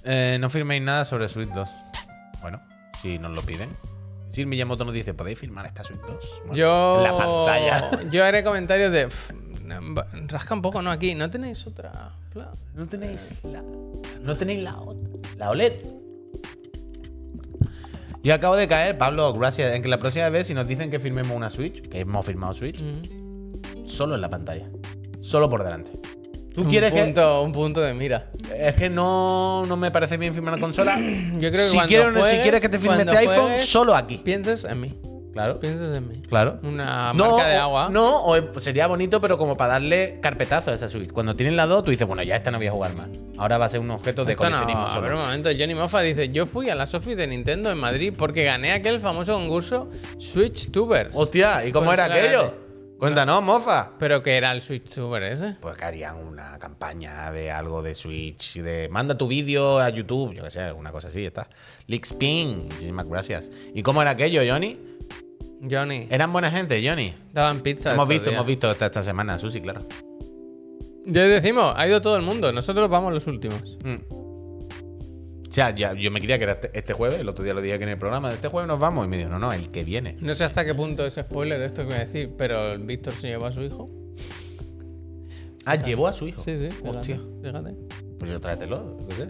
[0.06, 1.70] Eh, no firméis nada sobre Switch 2.
[2.42, 2.62] Bueno,
[3.02, 3.70] si nos lo piden.
[4.32, 6.42] Si Miyamoto nos dice, ¿podéis firmar esta Switch 2?
[6.48, 6.98] Bueno, Yo.
[6.98, 8.02] En la pantalla.
[8.12, 9.06] Yo haré comentarios de.
[9.08, 9.32] "Pff,
[10.28, 10.92] rasca un poco, ¿no?
[10.92, 11.16] Aquí.
[11.16, 12.12] ¿No tenéis otra?
[12.76, 13.64] No tenéis la.
[14.24, 15.10] No tenéis la otra.
[15.38, 15.74] La OLED.
[18.24, 19.76] Yo acabo de caer, Pablo, gracias.
[19.76, 22.54] En que la próxima vez, si nos dicen que firmemos una Switch, que hemos firmado
[22.54, 23.86] Switch, Mm.
[23.88, 24.70] solo en la pantalla.
[25.22, 25.92] Solo por delante.
[26.56, 27.04] ¿Tú Un quieres que.?
[27.04, 28.30] punto, un punto de mira.
[28.56, 30.98] Es que no, no me parece bien firmar la consola.
[31.34, 34.20] Yo creo que si, cuando quiero- si quieres que te firme este iPhone, solo aquí.
[34.24, 34.98] Pienses en mí.
[35.34, 35.60] Claro.
[35.60, 36.22] Pienses en mí.
[36.30, 36.60] Claro.
[36.64, 37.90] Una No, marca de o- agua.
[37.92, 41.12] No, o pues sería bonito, pero como para darle carpetazo a esa Switch.
[41.12, 43.10] Cuando tienes la 2, tú dices, bueno, ya esta no voy a jugar más.
[43.40, 45.02] Ahora va a ser un objeto de Esto no, coleccionismo a solo.
[45.02, 48.14] ver un momento, Johnny Mofa dice, yo fui a la Sofi de Nintendo en Madrid
[48.16, 51.10] porque gané aquel famoso concurso Switch Tubers.
[51.14, 52.42] Hostia, ¿y cómo Pues era aquello?
[52.44, 52.64] gané.
[53.00, 53.90] Cuéntanos, mofa.
[54.00, 55.56] Pero que era el Switch Tuber ese.
[55.60, 60.34] Pues que harían una campaña de algo de Switch, de manda tu vídeo a YouTube,
[60.34, 61.50] yo qué sé, alguna cosa así, ya está.
[61.88, 63.52] Lixping, muchísimas gracias.
[63.74, 64.80] ¿Y cómo era aquello, Johnny?
[65.70, 67.14] Johnny, Eran buena gente, Johnny.
[67.32, 67.94] daban pizza.
[67.94, 68.36] hemos visto, días.
[68.36, 69.82] hemos visto esta, esta semana, Susi, claro.
[71.06, 73.78] Ya decimos, ha ido todo el mundo, nosotros vamos los últimos.
[73.84, 74.14] Mm.
[75.54, 77.62] O sea, ya, yo me creía que era este, este jueves, el otro día lo
[77.62, 79.54] dije aquí en el programa, de este jueves nos vamos, y me dijo, no, no,
[79.54, 80.18] el que viene.
[80.20, 83.28] No sé hasta qué punto es spoiler esto que voy a decir, pero Víctor se
[83.28, 83.90] llevó a su hijo.
[85.66, 86.42] Ah, llevó a su hijo.
[86.44, 86.70] Sí, sí.
[86.84, 87.22] Hostia.
[87.42, 87.76] Fíjate.
[88.20, 89.30] Pues yo tráetelo, qué sé.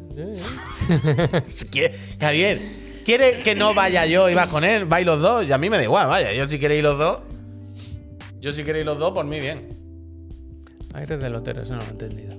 [1.48, 1.80] Sí,
[2.20, 2.62] Javier,
[3.04, 4.86] ¿quiere que no vaya yo y vas con él?
[4.86, 5.46] ¿Vais los dos?
[5.46, 6.32] Y a mí me da igual, vaya.
[6.34, 7.20] Yo si queréis los dos.
[8.40, 9.70] Yo si queréis los dos, por mí bien.
[10.94, 12.38] Aires de lotero, eso no lo he entendido.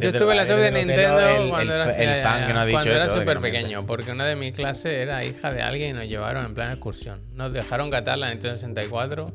[0.00, 2.22] Yo estuve en la sube de del Nintendo el- cuando el, era, el ya, ya,
[2.22, 3.04] fan ya, que no ha dicho cuando eso.
[3.04, 6.08] era súper no pequeño, porque una de mi clase era hija de alguien y nos
[6.08, 7.20] llevaron en plan excursión.
[7.32, 9.34] Nos dejaron catar la Nintendo 64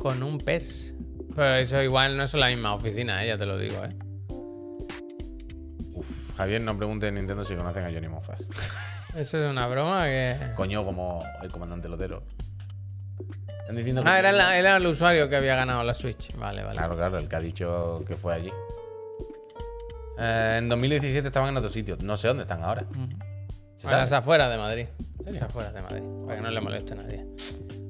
[0.00, 0.94] con un pez.
[1.36, 3.90] Pero eso igual no es la misma oficina, eh, ya te lo digo, ¿eh?
[5.94, 8.40] Uf, Javier, no pregunte en Nintendo si conocen a Johnny Moffat.
[9.16, 10.36] Eso es una broma que...
[10.56, 12.22] Coño, como el comandante Lotero.
[13.60, 16.34] Están diciendo que- Ah, era, la- era el usuario que había ganado la Switch.
[16.36, 16.78] Vale, vale.
[16.78, 18.50] Claro, claro, el que ha dicho que fue allí.
[20.18, 21.96] Eh, en 2017 estaban en otro sitio.
[22.00, 22.82] No sé dónde están ahora.
[22.90, 23.00] Ujú.
[23.78, 23.96] A sabe?
[23.96, 24.86] las afueras de Madrid.
[25.26, 26.02] Las afueras de Madrid.
[26.26, 27.26] Para que no le moleste a nadie.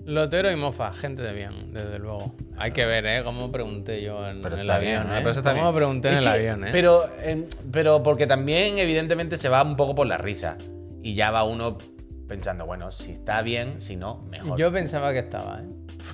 [0.05, 2.35] Lotero y mofa, gente de bien, desde luego.
[2.59, 3.23] Hay que ver, ¿eh?
[3.23, 5.19] Cómo pregunté yo en, Pero el está avión, bien, ¿eh?
[5.19, 5.77] pero eso está Cómo bien.
[5.77, 6.69] pregunté en Es el que- avión, ¿eh?
[6.73, 10.57] Pero, em, pero porque también, evidentemente, se va un poco por la risa.
[11.03, 11.79] Y ya va uno
[12.29, 14.59] pensando, bueno, si está bien, si no, mejor.
[14.59, 15.69] Yo pensaba que estaba, ¿eh?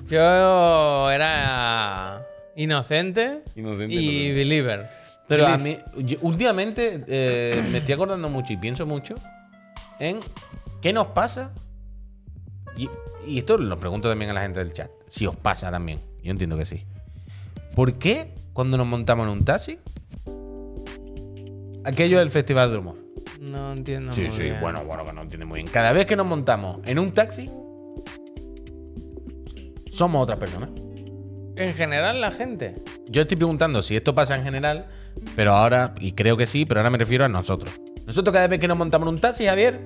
[0.07, 2.21] Yo era
[2.55, 4.33] inocente, Inocente, y inocente.
[4.33, 4.89] believer.
[5.27, 9.15] Pero a mí, yo- últimamente eh, me estoy acordando mucho y pienso mucho
[9.99, 10.19] en
[10.81, 11.51] qué nos pasa.
[12.75, 12.89] Y,
[13.27, 14.89] y esto lo pregunto también a la gente del chat.
[15.07, 15.99] Si os pasa también.
[16.23, 16.85] Yo entiendo que sí.
[17.75, 19.77] ¿Por qué cuando nos montamos en un taxi?
[21.85, 22.97] Aquello del Festival del Humor.
[23.49, 24.57] No entiendo Sí, muy sí, bien.
[24.61, 25.67] bueno, bueno, que no entiende muy bien.
[25.71, 27.49] Cada vez que nos montamos en un taxi,
[29.91, 30.71] somos otras personas.
[31.55, 32.75] En general, la gente.
[33.07, 34.87] Yo estoy preguntando si esto pasa en general,
[35.35, 37.71] pero ahora, y creo que sí, pero ahora me refiero a nosotros.
[38.05, 39.79] Nosotros cada vez que nos montamos en un taxi, Javier,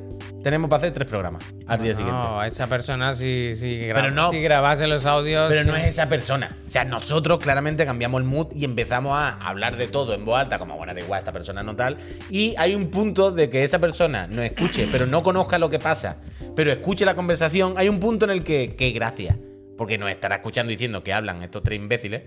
[0.43, 2.11] tenemos para hacer tres programas al día siguiente.
[2.21, 5.49] No, esa persona si, si, gra- Pero no- si grabase los audios.
[5.49, 6.55] Pero no es esa persona.
[6.67, 10.39] O sea, nosotros claramente cambiamos el mood y empezamos a hablar de todo en voz
[10.39, 11.97] alta, como, bueno, da igual, esta persona no tal.
[12.29, 15.79] Y hay un punto de que esa persona nos escuche, pero no conozca lo que
[15.79, 16.17] pasa,
[16.55, 17.73] pero escuche la conversación.
[17.77, 19.37] Hay un punto en el que, qué gracia.
[19.77, 22.21] Porque nos estará escuchando diciendo que hablan estos tres imbéciles.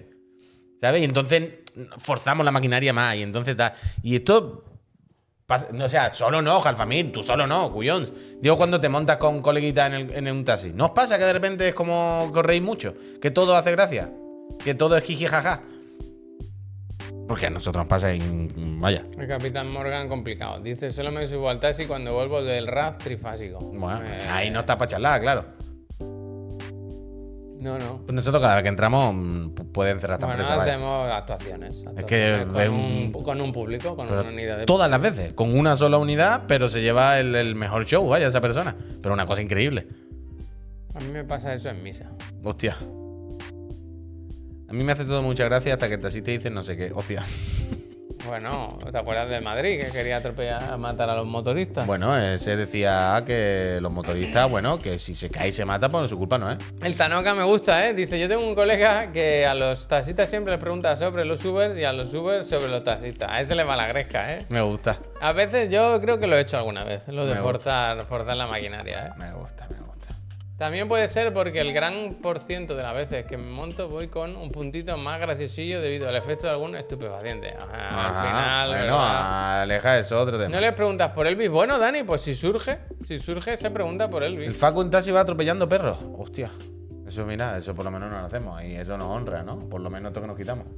[0.80, 1.00] ¿Sabes?
[1.00, 1.42] Y entonces
[1.96, 3.14] forzamos la maquinaria más.
[3.16, 3.74] Y entonces da.
[4.02, 4.64] Y esto.
[5.72, 8.10] No, o sea, solo no, Jalfamir, tú solo no, cuyón.
[8.40, 10.72] Digo, cuando te montas con coleguita en, el- en un taxi.
[10.74, 12.94] ¿No os pasa que de repente es como corréis mucho?
[13.20, 14.10] Que todo hace gracia.
[14.64, 15.62] Que todo es jiji jaja.
[17.28, 18.80] Porque a nosotros nos pasa en.
[18.80, 19.04] Vaya.
[19.18, 20.60] El Capitán Morgan complicado.
[20.60, 23.58] Dice, solo me subo al taxi cuando vuelvo del RAF trifásico.
[23.58, 25.44] Bueno, Eh, ahí no está para charlar, claro.
[27.66, 27.98] No, no.
[28.02, 30.62] Pues nosotros cada vez que entramos mm, pu- pueden cerrar esta Bueno, empresa.
[30.62, 31.76] hacemos actuaciones.
[31.96, 34.66] Es que actuaciones con, es un, un- con un público, con Pero una unidad de
[34.66, 38.28] Todas las veces, con una sola unidad, pero se lleva el, el mejor show, vaya,
[38.28, 38.76] esa persona.
[39.02, 39.88] Pero una cosa increíble.
[40.94, 42.10] A mí me pasa eso en misa.
[42.44, 42.76] Hostia.
[44.68, 46.92] A mí me hace todo mucha gracia hasta que el taxista dice no sé qué.
[46.94, 47.24] Hostia.
[48.26, 51.86] Bueno, ¿te acuerdas de Madrid que quería atropellar, matar a los motoristas?
[51.86, 55.88] Bueno, eh, se decía que los motoristas, bueno, que si se cae y se mata,
[55.88, 56.58] pues su culpa no es.
[56.82, 57.94] El Tanoca me gusta, ¿eh?
[57.94, 61.78] Dice, yo tengo un colega que a los taxistas siempre les pregunta sobre los Ubers
[61.78, 63.30] y a los Ubers sobre los taxistas.
[63.30, 64.44] A ese le va la gresca, ¿eh?
[64.48, 64.98] Me gusta.
[65.20, 67.42] A veces yo creo que lo he hecho alguna vez, lo de Me gusta.
[67.42, 69.10] forzar, forzar la maquinaria, ¿eh?
[69.16, 70.14] Me gusta, me gusta.
[70.56, 74.08] También puede ser porque el gran por ciento de las veces que me monto voy
[74.08, 77.52] con un puntito más graciosillo debido al efecto de algún estupefaciente.
[77.52, 79.62] Ajá, al final, bueno, ¿verdad?
[79.62, 80.48] aleja eso, otro tema.
[80.48, 81.50] No le preguntas por Elvis.
[81.50, 84.48] Bueno, Dani, pues si surge, si surge, se pregunta por Elvis.
[84.48, 85.98] El Facu en taxi va atropellando perros.
[86.16, 86.50] Hostia.
[87.06, 88.62] Eso, mira, eso por lo menos no lo hacemos.
[88.64, 89.58] Y eso nos honra, ¿no?
[89.58, 90.68] Por lo menos esto que nos quitamos.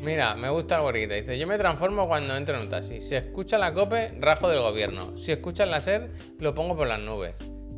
[0.00, 1.14] Mira, me gusta el gorrita.
[1.14, 3.02] Dice, yo me transformo cuando entro en un taxi.
[3.02, 5.16] Si escucha la COPE, rajo del gobierno.
[5.18, 7.34] Si escucha la SER, lo pongo por las nubes.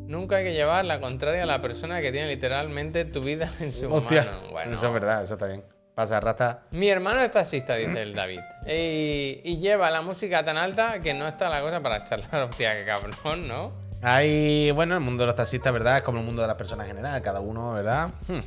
[0.09, 3.71] Nunca hay que llevar la contraria a la persona que tiene literalmente tu vida en
[3.73, 4.25] su Hostia.
[4.25, 4.41] mano.
[4.51, 5.63] Bueno, Eso es verdad, eso está bien.
[5.95, 6.63] Pasa, rata.
[6.71, 8.41] Mi hermano es taxista, dice el David.
[8.67, 12.43] Y, y lleva la música tan alta que no está la cosa para charlar.
[12.51, 13.73] Hostia, qué cabrón, ¿no?
[14.01, 15.97] Hay, bueno, el mundo de los taxistas, ¿verdad?
[15.99, 18.11] Es como el mundo de las personas en general, cada uno, ¿verdad?
[18.29, 18.39] Hmm.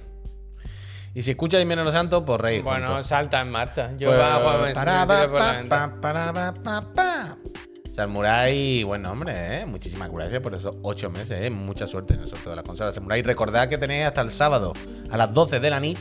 [1.14, 2.64] Y si escucha Jimeno Los Santos, pues reír.
[2.64, 3.92] Bueno, salta en marcha.
[3.98, 6.34] Yo Pues, bajo, tiro pa, por la
[6.64, 7.38] pa, pa,
[8.06, 9.66] Samurai, bueno, hombre, ¿eh?
[9.68, 11.52] muchísimas gracias por esos ocho meses, ¿eh?
[11.52, 13.22] mucha suerte en el sorteo de las consolas Samurai.
[13.22, 14.74] Recordad que tenéis hasta el sábado
[15.12, 16.00] a las 12 de la nit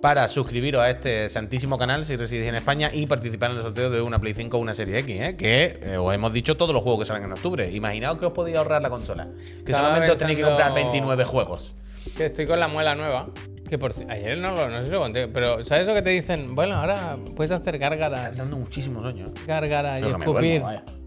[0.00, 3.90] para suscribiros a este santísimo canal si residís en España y participar en el sorteo
[3.90, 5.36] de una Play 5 o una Serie X, ¿eh?
[5.36, 7.68] que eh, os hemos dicho todos los juegos que salen en octubre.
[7.72, 9.26] Imaginaos que os podéis ahorrar la consola,
[9.64, 11.74] que Estaba solamente os tenéis que comprar pensando- 29 juegos.
[12.16, 13.28] Que estoy con la muela nueva.
[13.72, 16.10] Que por ayer no lo no sé si lo conté, pero ¿sabes lo que te
[16.10, 16.54] dicen?
[16.54, 19.32] Bueno, ahora puedes hacer gárgaras, Están dando muchísimo sueño.
[19.46, 20.62] gárgaras y escupir.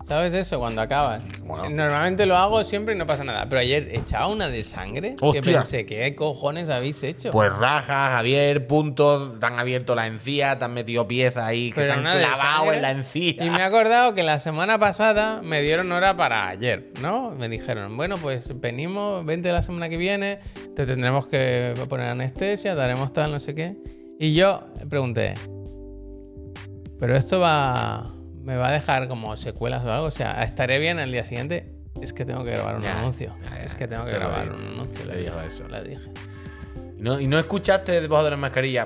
[0.08, 0.60] ¿Sabes eso?
[0.60, 1.24] Cuando acabas.
[1.42, 1.70] Bueno.
[1.70, 3.50] Normalmente lo hago siempre y no pasa nada.
[3.50, 5.42] Pero ayer echaba una de sangre que Hostia.
[5.42, 7.32] pensé, ¿qué cojones habéis hecho?
[7.32, 11.82] Pues rajas, Javier, puntos, te han abierto la encía, te han metido piezas ahí que
[11.82, 13.44] Pero se han clavado en la encía.
[13.44, 17.32] Y me he acordado que la semana pasada me dieron hora para ayer, ¿no?
[17.32, 20.40] Me dijeron, bueno, pues venimos, vente la semana que viene,
[20.76, 23.76] te tendremos que poner anestesia, daremos tal, no sé qué.
[24.20, 25.34] Y yo pregunté,
[27.00, 28.15] ¿pero esto va,
[28.46, 30.06] me va a dejar como secuelas o algo?
[30.08, 31.74] O sea, ¿estaré bien el día siguiente?
[32.00, 33.36] Es que tengo que grabar un Ya, anuncio.
[33.44, 35.06] ya, ya, es que tengo que grabar un anuncio.
[35.06, 35.68] Le dijo eso.
[35.68, 36.10] Le dije.
[36.98, 38.86] ¿Y no, y no escuchaste debajo de la mascarilla?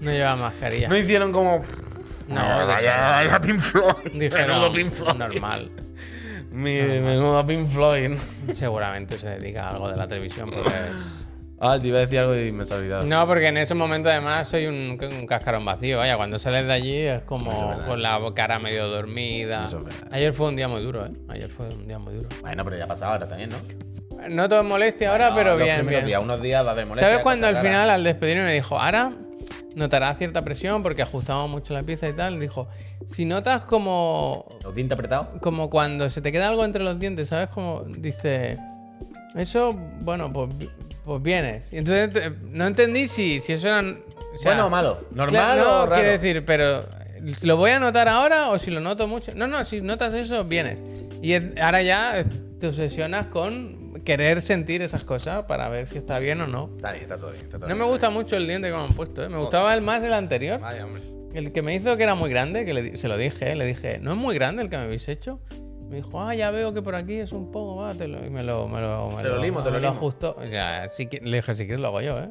[0.00, 0.88] No lleva mascarilla.
[0.88, 1.64] ¿No hicieron como.
[2.28, 2.36] No,
[2.66, 4.12] vaya, dijeron- vaya Pink Floyd.
[4.12, 5.14] Dijeron, Menudo Pink Floyd.
[5.16, 5.70] normal.
[6.52, 8.16] Mi- Menudo Pink Floyd.
[8.52, 11.26] Seguramente se dedica a algo de la televisión porque es.
[11.62, 13.04] Ah, te iba a decir algo y me he olvidado.
[13.06, 15.98] No, porque en ese momento además soy un, un cascarón vacío.
[15.98, 19.66] Vaya, cuando sales de allí es como es con la cara medio dormida.
[19.66, 20.08] Eso es verdad.
[20.10, 21.10] Ayer fue un día muy duro, ¿eh?
[21.28, 22.30] Ayer fue un día muy duro.
[22.40, 23.58] Bueno, pero ya ha pasado ahora también, ¿no?
[24.28, 26.06] No todo es molestia ahora, No, pero los bien, bien.
[26.06, 27.08] días, unos días va a haber molestia.
[27.10, 29.12] ¿Sabes cuando al final, al despedirme, me dijo, ahora
[29.74, 32.40] notarás cierta presión porque ajustamos mucho la pieza y tal?
[32.40, 32.68] Dijo,
[33.06, 35.28] si notas como, ¿Los dientes apretados?
[35.40, 37.48] como cuando se te queda algo entre los dientes, ¿sabes?
[37.50, 38.58] Como dice,
[39.34, 40.48] eso, bueno, pues,
[41.10, 41.72] pues vienes.
[41.72, 43.80] Y entonces no entendí si, si eso era...
[43.80, 45.08] o sea, ¿Bueno o malo?
[45.10, 45.94] ¿Normal Claro, o raro?
[45.94, 46.84] quiero decir, pero
[47.42, 49.32] ¿lo voy a notar ahora o si lo noto mucho?
[49.34, 50.78] No, no, si notas eso, vienes.
[51.20, 52.22] Y ahora ya
[52.60, 56.70] te obsesionas con querer sentir esas cosas para ver si está bien o no.
[56.76, 57.42] Está bien, está todo bien.
[57.44, 57.90] Está todo No me bien.
[57.90, 59.28] gusta mucho el diente que me han puesto, ¿eh?
[59.28, 60.60] me gustaba el más del anterior.
[60.60, 61.02] Vaya, hombre.
[61.34, 63.56] El que me hizo que era muy grande, que le se lo dije, ¿eh?
[63.56, 65.40] le dije, no es muy grande el que me habéis hecho.
[65.90, 68.30] Me dijo, ah, ya veo que por aquí es un poco, va, te lo- y
[68.30, 69.92] me lo, me lo, me Te lo limo, te lo limo.
[69.92, 70.36] ajustó.
[70.44, 72.30] Ya, si qui- le dije, si quieres lo hago yo, ¿eh?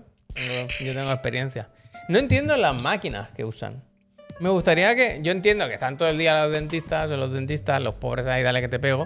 [0.79, 1.67] Yo tengo experiencia.
[2.07, 3.83] No entiendo las máquinas que usan.
[4.39, 7.81] Me gustaría que, yo entiendo que están todo el día los dentistas o los dentistas,
[7.81, 9.05] los pobres ahí, dale que te pego.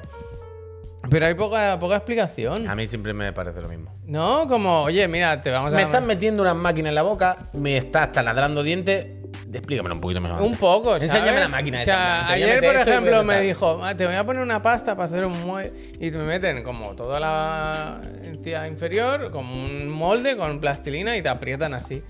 [1.09, 2.67] Pero hay poca, poca explicación.
[2.69, 3.91] A mí siempre me parece lo mismo.
[4.05, 5.75] No, como, oye, mira, te vamos a...
[5.75, 9.07] Me estás metiendo una máquina en la boca, me estás taladrando dientes.
[9.53, 10.41] Explícamelo un poquito mejor.
[10.41, 11.03] Un poco, ¿sabes?
[11.03, 14.41] Enséñame la máquina O sea, ayer, por ejemplo, me dijo, "Ah, te voy a poner
[14.41, 15.71] una pasta para hacer un muelle.
[15.99, 21.29] Y me meten como toda la encía inferior, como un molde con plastilina y te
[21.29, 22.01] aprietan así.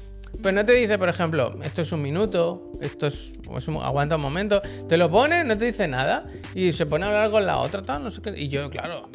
[0.42, 4.16] Pero no te dice, por ejemplo, esto es un minuto, esto es, es un- aguanta
[4.16, 4.62] un momento.
[4.90, 6.26] Te lo pone, no te dice nada.
[6.56, 8.34] Y se pone a hablar con la otra, tal, no sé qué.
[8.36, 9.10] Y yo, claro,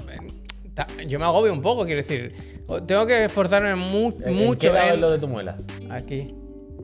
[1.06, 2.34] yo me agobio un poco, quiero decir.
[2.86, 5.56] Tengo que esforzarme mu- ¿En mucho qué en- lo de tu muela?
[5.90, 6.28] Aquí.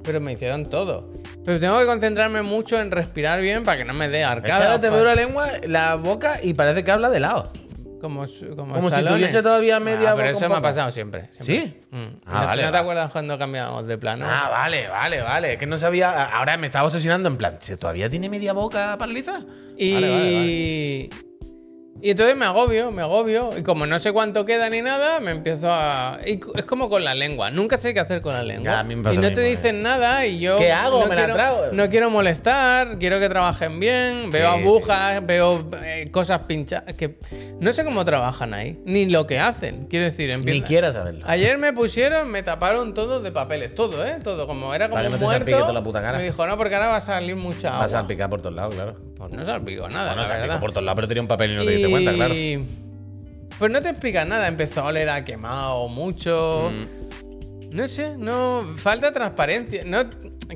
[0.04, 1.10] Pero me hicieron todo.
[1.44, 4.56] Pero tengo que concentrarme mucho en respirar bien para que no me dé arcada.
[4.64, 7.50] ahora te veo la lengua, la boca y parece que habla de lado.
[8.00, 11.28] Como, como, Como si tuviese todavía media Ah, pero eso me ha pasado siempre.
[11.30, 11.54] siempre.
[11.54, 11.80] ¿Sí?
[11.90, 11.96] Mm.
[12.26, 12.78] Ah, ¿No, vale, ¿no te vale.
[12.78, 14.26] acuerdas cuando cambiamos de plano?
[14.28, 15.52] Ah, vale, vale, vale.
[15.54, 16.24] Es que no sabía.
[16.24, 19.46] Ahora me estaba obsesionando en plan, ¿se todavía tiene media boca paralizada?
[19.78, 19.94] Y...
[19.94, 21.10] Vale, vale, vale.
[22.02, 23.50] Y entonces me agobio, me agobio.
[23.56, 26.18] Y como no sé cuánto queda ni nada, me empiezo a.
[26.26, 27.50] y es como con la lengua.
[27.50, 28.64] Nunca sé qué hacer con la lengua.
[28.64, 30.58] Ya, a mí me pasa y no te dicen nada y yo.
[30.58, 31.00] ¿Qué hago?
[31.00, 31.62] No ¿Me la quiero, trago?
[31.72, 34.30] No quiero molestar, quiero que trabajen bien.
[34.30, 36.94] Veo Sí, agujas, veo eh, cosas pinchadas.
[36.94, 37.14] Que
[37.60, 39.86] no sé cómo trabajan ahí, ni lo que hacen.
[39.88, 40.66] Quiero decir, Ni empieza.
[40.66, 41.24] quiera saberlo.
[41.26, 44.18] Ayer me pusieron, me taparon todo de papeles, todo, ¿eh?
[44.22, 45.50] Todo, como era como que un no muerto.
[45.58, 46.18] toda la puta cara.
[46.18, 47.80] Me dijo, no, porque ahora va a salir mucha agua.
[47.80, 48.96] Vas a picar por todos lados, claro.
[49.16, 50.60] Pues no salpicó nada, Bueno, la verdad.
[50.60, 52.34] por todos lados, pero tenía un papel y no te diste cuenta, claro.
[53.58, 56.70] Pues no te explican nada, empezó a oler a quemado mucho.
[56.72, 57.76] Mm.
[57.76, 58.62] No sé, no.
[58.76, 59.82] Falta transparencia.
[59.84, 60.08] No,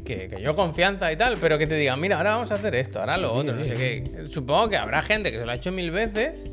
[0.05, 2.75] que, que yo confianza y tal, pero que te digan, mira, ahora vamos a hacer
[2.75, 4.29] esto, ahora lo Sí, otro, sí, no sé qué.
[4.29, 6.51] Supongo que habrá gente que se lo ha hecho mil veces.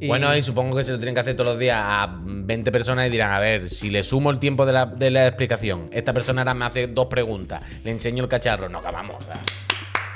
[0.00, 2.70] y- Bueno, y supongo que se lo tienen que hacer todos los días a 20
[2.72, 5.88] personas y dirán, a ver, si le sumo el tiempo de la, de la explicación,
[5.92, 9.16] esta persona ahora me hace dos preguntas, le enseño el cacharro, no acabamos.
[9.16, 9.40] o sea,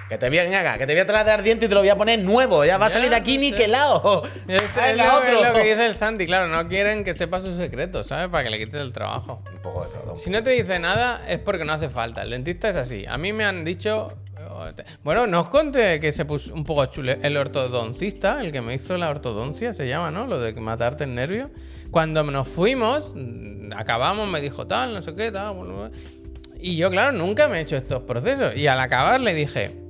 [0.08, 1.96] que te voy a que te voy a trasladar diente y te lo voy a
[1.96, 3.50] poner nuevo, ya va a salir de aquí no sé.
[3.50, 4.22] niquelado.
[4.48, 7.42] Es, es Venga, lo, es lo que dice el Santi, claro, no quieren que sepa
[7.42, 8.28] sus secretos, ¿sabes?
[8.30, 9.42] Para que le quites el trabajo.
[9.52, 10.16] Un poco de todo.
[10.16, 12.22] Si no te dice nada es porque no hace falta.
[12.22, 13.04] El dentista es así.
[13.06, 14.12] A mí me han dicho...
[15.04, 17.18] Bueno, no os conté que se puso un poco chule.
[17.22, 20.26] El ortodoncista, el que me hizo la ortodoncia, se llama, ¿no?
[20.26, 21.50] Lo de matarte el nervio.
[21.90, 25.92] Cuando nos fuimos, mm, acabamos, me dijo tal, no sé qué, tal.
[26.58, 28.56] Y yo, claro, nunca me he hecho estos procesos.
[28.56, 29.87] Y al acabar le dije,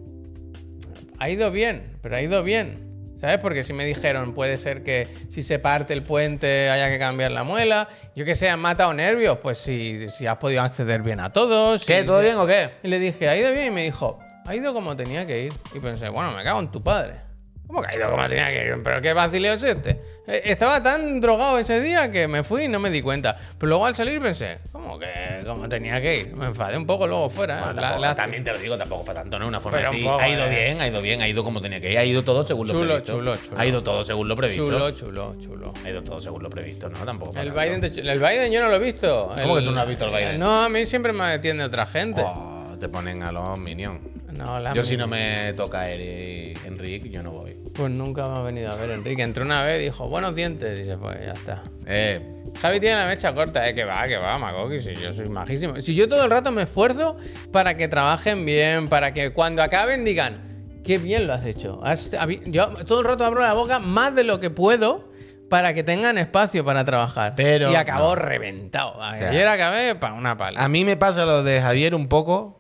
[1.19, 2.87] ha ido bien, pero ha ido bien.
[3.21, 3.39] ¿Sabes?
[3.39, 7.33] Porque si me dijeron, puede ser que si se parte el puente haya que cambiar
[7.33, 7.89] la muela.
[8.15, 11.85] Yo que sé, han matado nervios, pues si, si has podido acceder bien a todos.
[11.85, 12.05] ¿Qué?
[12.05, 12.71] ¿Todo bien o qué?
[12.85, 13.67] Y le dije, ¿ha ido bien?
[13.67, 15.53] Y me dijo, ha ido como tenía que ir.
[15.75, 17.28] Y pensé, bueno, me cago en tu padre.
[17.69, 18.77] ¿Cómo que ha ido como tenía que ir?
[18.83, 19.91] ¿Pero qué vacileo es este?
[20.27, 23.37] Eh, Estaba tan drogado ese día que me fui y no me di cuenta.
[23.59, 25.07] Pero luego al salir pensé, ¿cómo que
[25.47, 26.37] como tenía que ir?
[26.37, 27.59] Me enfadé un poco luego fuera.
[27.59, 27.61] ¿eh?
[27.65, 29.79] Bueno, La- tampoco- la- también te lo digo, tampoco para tanto, no es una forma
[29.79, 30.49] Pero de un decir, poco, ha ido eh.
[30.49, 32.73] bien, ha ido bien, ha ido como tenía que ir, ha ido todo según lo
[32.75, 33.13] previsto.
[33.13, 33.59] chulo, chulo.
[33.61, 34.65] Ha ido todo según lo previsto.
[34.67, 35.75] Chulo, chulo, chulo.
[35.85, 36.99] Ha ido todo según lo previsto, ¿no?
[37.05, 37.33] Tampoco.
[37.33, 37.61] para El tanto.
[37.77, 39.35] Biden, te- el Biden yo no lo he visto.
[39.43, 40.39] ¿Cómo que tú no has visto el Biden?
[40.39, 42.23] No, a mí siempre me atiende otra gente.
[42.25, 44.01] Oh, te ponen a los minions.
[44.37, 47.57] No, la Yo si no me toca Enrique, yo no voy.
[47.75, 49.23] Pues nunca me ha venido a ver Enrique.
[49.23, 51.63] Entró una vez, dijo, buenos dientes, y se fue, ya está.
[51.87, 52.21] Eh,
[52.61, 55.81] Javi tiene la mecha corta, eh, que va, que va, Magoki, si yo soy majísimo.
[55.81, 57.17] Si yo todo el rato me esfuerzo
[57.53, 61.81] para que trabajen bien, para que cuando acaben digan, qué bien lo has hecho.
[61.85, 62.11] Has-
[62.47, 65.09] yo todo el rato abro la boca más de lo que puedo
[65.49, 67.35] para que tengan espacio para trabajar.
[67.37, 68.23] Pero y acabó no.
[68.23, 68.95] reventado.
[68.95, 70.63] sea, Ayer acabé para una pala.
[70.63, 72.58] a mí me pasa lo de Javier un poco.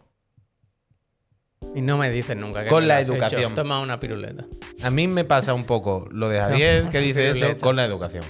[1.74, 3.12] Y no me dicen nunca que Con me la hecho.
[3.14, 3.54] educación.
[3.54, 4.46] Toma una piruleta.
[4.82, 8.24] A mí me pasa un poco lo de Javier que dice eso con la educación.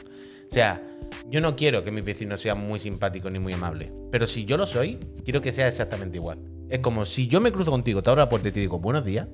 [0.50, 0.82] O sea,
[1.30, 3.90] Yo no quiero que mis vecinos sean muy simpáticos ni muy amables.
[4.10, 6.38] Pero si yo lo soy, quiero que sea exactamente igual.
[6.70, 9.04] Es como si yo me cruzo contigo, te abro la puerta y te digo buenos
[9.04, 9.26] días.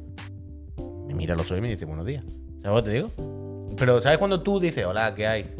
[1.06, 2.24] Me mira los ojos y me dice buenos días.
[2.62, 3.10] ¿Sabes lo que te digo?
[3.76, 5.54] Pero ¿sabes cuando tú dices hola, qué hay?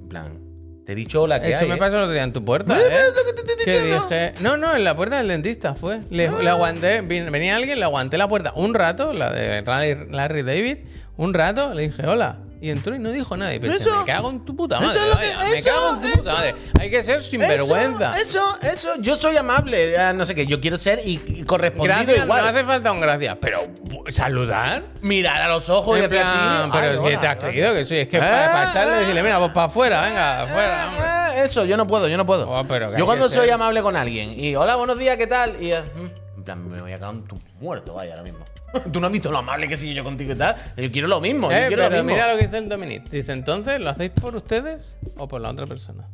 [0.00, 0.38] En plan,
[0.84, 1.68] te he dicho hola, qué Eso hay.
[1.68, 1.78] me ¿eh?
[1.78, 2.74] pasó el otro día en tu puerta.
[2.78, 2.82] ¿eh?
[2.88, 3.24] ¿Ves lo
[3.56, 6.00] que Que dije, no, no, en la puerta del dentista fue.
[6.10, 6.38] Le, Ah.
[6.42, 10.42] le aguanté, vin- venía alguien, le aguanté la puerta un rato, la de Larry, Larry
[10.42, 10.78] David,
[11.16, 12.38] un rato, le dije hola.
[12.62, 13.52] Y entró y no dijo nada.
[13.52, 15.00] Y pensé, Eso- me cago en tu puta madre.
[15.00, 16.54] que- me eso- cago en tu puta madre.
[16.80, 18.16] Hay que ser sinvergüenza.
[18.20, 18.90] Eso, eso.
[19.00, 19.96] Yo soy amable.
[20.14, 20.46] No sé qué.
[20.46, 22.42] Yo quiero ser y, y correspondido Gracias, igual.
[22.42, 23.62] no hace falta un gracias, pero
[24.10, 24.84] saludar.
[25.00, 26.70] Mirar a los ojos y En hacer plan, así.
[26.72, 27.98] pero es que te has creído que soy.
[27.98, 28.20] Es que Ah,
[28.52, 31.04] para, echarle y decirle, mira, pues para afuera, venga, afuera, hombre.
[31.04, 32.48] ah, Eso, yo no puedo, yo no puedo.
[32.48, 35.56] Oh, pero yo cuando soy ser- amable con alguien y hola, buenos días, ¿qué tal?
[35.60, 38.44] Y eh, mm, en plan, me voy a cagar en tu muerto, vaya, ahora mismo.
[38.92, 40.56] Tú no has visto lo amable que soy yo contigo y tal.
[40.76, 42.16] Yo quiero lo mismo, yo Eh, quiero lo pero mismo.
[42.16, 43.08] mira lo que dice el Dominic.
[43.10, 46.04] Dice, entonces, ¿lo hacéis por ustedes o por la otra persona?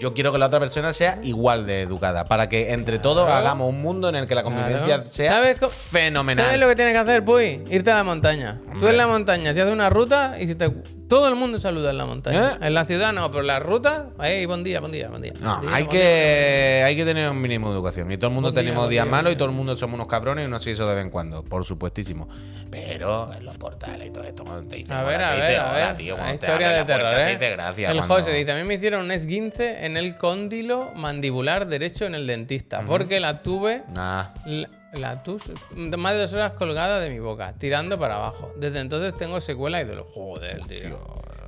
[0.00, 2.24] Yo quiero que la otra persona sea igual de educada.
[2.24, 5.04] Para que entre todos hagamos un mundo en el que la convivencia Claro.
[5.06, 6.44] sea ¿Sabes co- fenomenal.
[6.44, 7.62] ¿Sabes lo que tienes que hacer, Puy?
[7.70, 8.60] Irte a la montaña.
[8.80, 10.72] Tú en la montaña, si haces una ruta y si te...
[11.12, 12.52] Todo el mundo saluda en la montaña.
[12.52, 12.68] ¿Eh?
[12.68, 15.34] En la ciudad no, pero en la ruta, ahí, buen día, buen día, buen día.
[15.40, 15.92] No, día, hay día.
[15.92, 18.10] que, hay que tener un mínimo de educación.
[18.10, 20.06] Y todo el mundo Buen tenemos días día, malos y todo el mundo somos unos
[20.06, 22.30] cabrones y uno se hizo de vez en cuando, por supuestísimo.
[22.70, 25.72] Pero en los portales y todo esto, cuando te dicen A ver, a ver, a
[25.74, 25.96] ver.
[25.98, 27.32] tío, te historia de la puerta, terror, se ¿eh?
[27.34, 27.90] dice gracias.
[27.90, 32.14] El cuando- José dice, también me hicieron un esguince en el cóndilo mandibular derecho en
[32.14, 34.28] el dentista, porque la tuve Nah.
[34.46, 35.42] La, la tus
[35.74, 38.52] más de dos horas colgada de mi boca, tirando para abajo.
[38.58, 40.06] Desde entonces tengo secuela y dolor.
[40.12, 40.98] Joder, tío.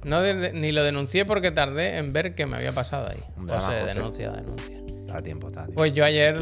[0.04, 3.18] No de- ni lo denuncié porque tardé en ver qué me había pasado ahí.
[3.36, 3.94] Drama, José, José.
[3.94, 4.76] denuncia, denuncia.
[5.06, 5.78] Está a tiempo, está a tiempo.
[5.78, 6.36] Pues yo ayer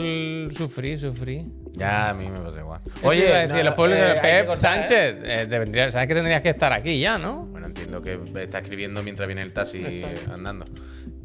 [0.53, 1.47] sufrí, sufrí.
[1.73, 2.81] Ya a mí me pasa igual.
[3.03, 4.87] Oye, decir, los pueblos eh, de que Pep cortar, ¿eh?
[4.87, 7.47] Sánchez, eh, vendría- sabes que tendrías que estar aquí ya, ¿no?
[7.47, 10.67] Bueno, entiendo que está escribiendo mientras viene el taxi andando.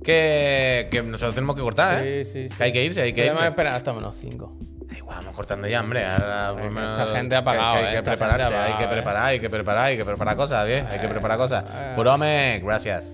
[0.03, 2.23] Que, que nosotros tenemos que cortar, ¿eh?
[2.23, 2.55] Sí, sí, sí.
[2.55, 3.49] Que hay que irse, hay que Podemos irse.
[3.49, 4.57] esperar hasta menos 5.
[5.07, 6.05] Vamos cortando ya, hombre.
[6.05, 8.87] Ahora, Esta gente ha pagado, eh, Hay que prepararse, ha hay que eh.
[8.87, 10.85] preparar, hay que preparar, hay que preparar cosas, bien.
[10.91, 11.63] Hay que preparar cosas.
[11.73, 11.93] eh.
[11.95, 13.11] Purome, gracias.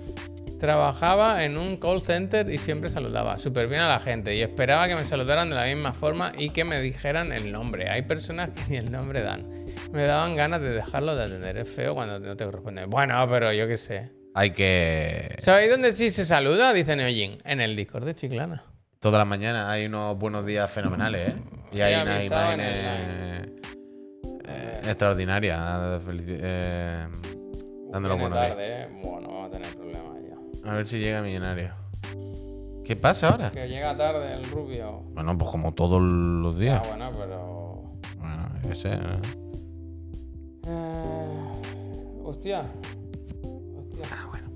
[0.60, 4.88] Trabajaba en un call center y siempre saludaba súper bien a la gente y esperaba
[4.88, 7.90] que me saludaran de la misma forma y que me dijeran el nombre.
[7.90, 9.46] Hay personas que ni el nombre dan.
[9.92, 11.58] Me daban ganas de dejarlo de atender.
[11.58, 12.86] Es feo cuando no te corresponde.
[12.86, 14.12] Bueno, pero yo qué sé.
[14.34, 15.36] Hay que.
[15.38, 16.72] ¿Sabéis dónde sí se saluda?
[16.72, 17.38] Dice Neojin.
[17.44, 18.64] En el Discord de Chiclana.
[19.04, 21.36] Todas las mañanas hay unos buenos días fenomenales, ¿eh?
[21.74, 22.68] Y hay unas imágenes
[24.48, 25.60] eh, extraordinarias.
[26.06, 27.06] felici- eh,
[27.92, 28.48] los Viene buenos días.
[28.48, 28.88] tarde, ¿eh?
[29.04, 30.18] Bueno, vamos a tener problemas
[30.64, 30.72] ya.
[30.72, 31.74] A ver si llega millonario.
[32.86, 33.52] ¿Qué pasa ahora?
[33.52, 35.02] Que llega tarde el rubio.
[35.14, 36.82] Bueno, pues como todos los días.
[36.84, 37.84] Ah, bueno, pero...
[38.20, 38.96] Bueno, yo sé.
[38.98, 39.20] ¿no?
[40.66, 41.28] Eh,
[42.24, 42.66] Hostia.
[43.78, 44.06] Hostia.
[44.14, 44.48] Ah, bueno.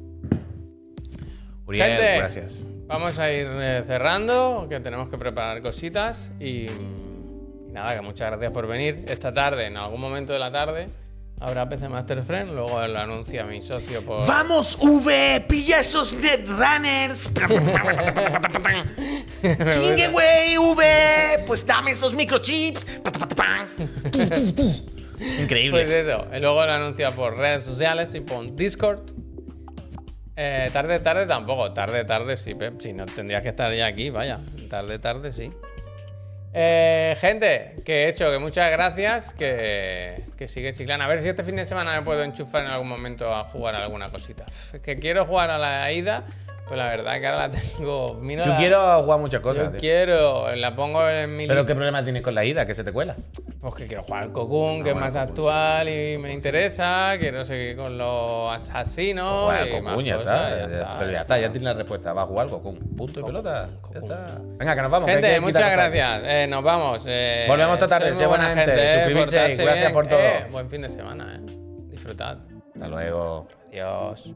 [1.68, 2.18] Uriel, Gente.
[2.18, 2.66] gracias.
[2.88, 8.30] Vamos a ir eh, cerrando, que tenemos que preparar cositas y, y nada, que muchas
[8.32, 9.04] gracias por venir.
[9.10, 10.88] Esta tarde, en algún momento de la tarde,
[11.42, 14.26] habrá PC Master Friend, luego lo anuncia mi socio por...
[14.26, 15.46] ¡Vamos, V!
[15.50, 17.30] ¡Pilla esos Netrunners!
[19.74, 21.44] ¡Chingue, güey, V!
[21.46, 22.88] Pues dame esos microchips.
[25.42, 25.84] Increíble.
[25.86, 29.27] Pues eso, luego lo anuncia por redes sociales y por Discord.
[30.40, 32.80] Eh, tarde, tarde tampoco, tarde, tarde sí, Pep.
[32.80, 34.40] Si no tendrías que estar ya aquí, vaya.
[34.70, 35.50] Tarde, tarde sí.
[36.54, 41.06] Eh, gente, que he hecho, que muchas gracias, que, que sigue chiclana.
[41.06, 43.74] A ver si este fin de semana me puedo enchufar en algún momento a jugar
[43.74, 44.46] alguna cosita.
[44.74, 46.26] Es que quiero jugar a la ida,
[46.68, 48.14] pues la verdad que ahora la tengo.
[48.16, 49.72] Mira Yo la- quiero jugar muchas yo cosas.
[49.72, 49.80] tío.
[49.80, 51.68] quiero, la pongo en mi Pero lista.
[51.68, 52.66] ¿qué problema tienes con la ida?
[52.66, 53.16] Que se te cuela.
[53.62, 57.14] Pues que quiero jugar al Cocoon, que es bueno, más actual y me interesa.
[57.20, 59.50] Quiero seguir con los asesinos.
[59.52, 60.50] Al más Cocoon, ya está.
[60.50, 62.14] ya Ya, está, pero ya está, ya tienes la respuesta.
[62.14, 62.78] Va a jugar Cocoon.
[62.96, 63.68] Punto y pelota.
[63.94, 64.40] Ya está.
[64.58, 65.10] Venga, que nos vamos.
[65.10, 66.22] Gente, que muchas gracias.
[66.26, 67.04] Eh, nos vamos.
[67.08, 68.14] Eh, Volvemos esta tarde.
[68.16, 68.74] Sea buena gente.
[68.76, 69.94] eh, Suscribirse y gracias bien.
[69.94, 70.20] por todo.
[70.20, 71.36] Eh, buen fin de semana.
[71.40, 71.52] Eh.
[71.90, 72.38] Disfrutad.
[72.76, 73.48] Hasta luego.
[73.70, 74.32] Adiós.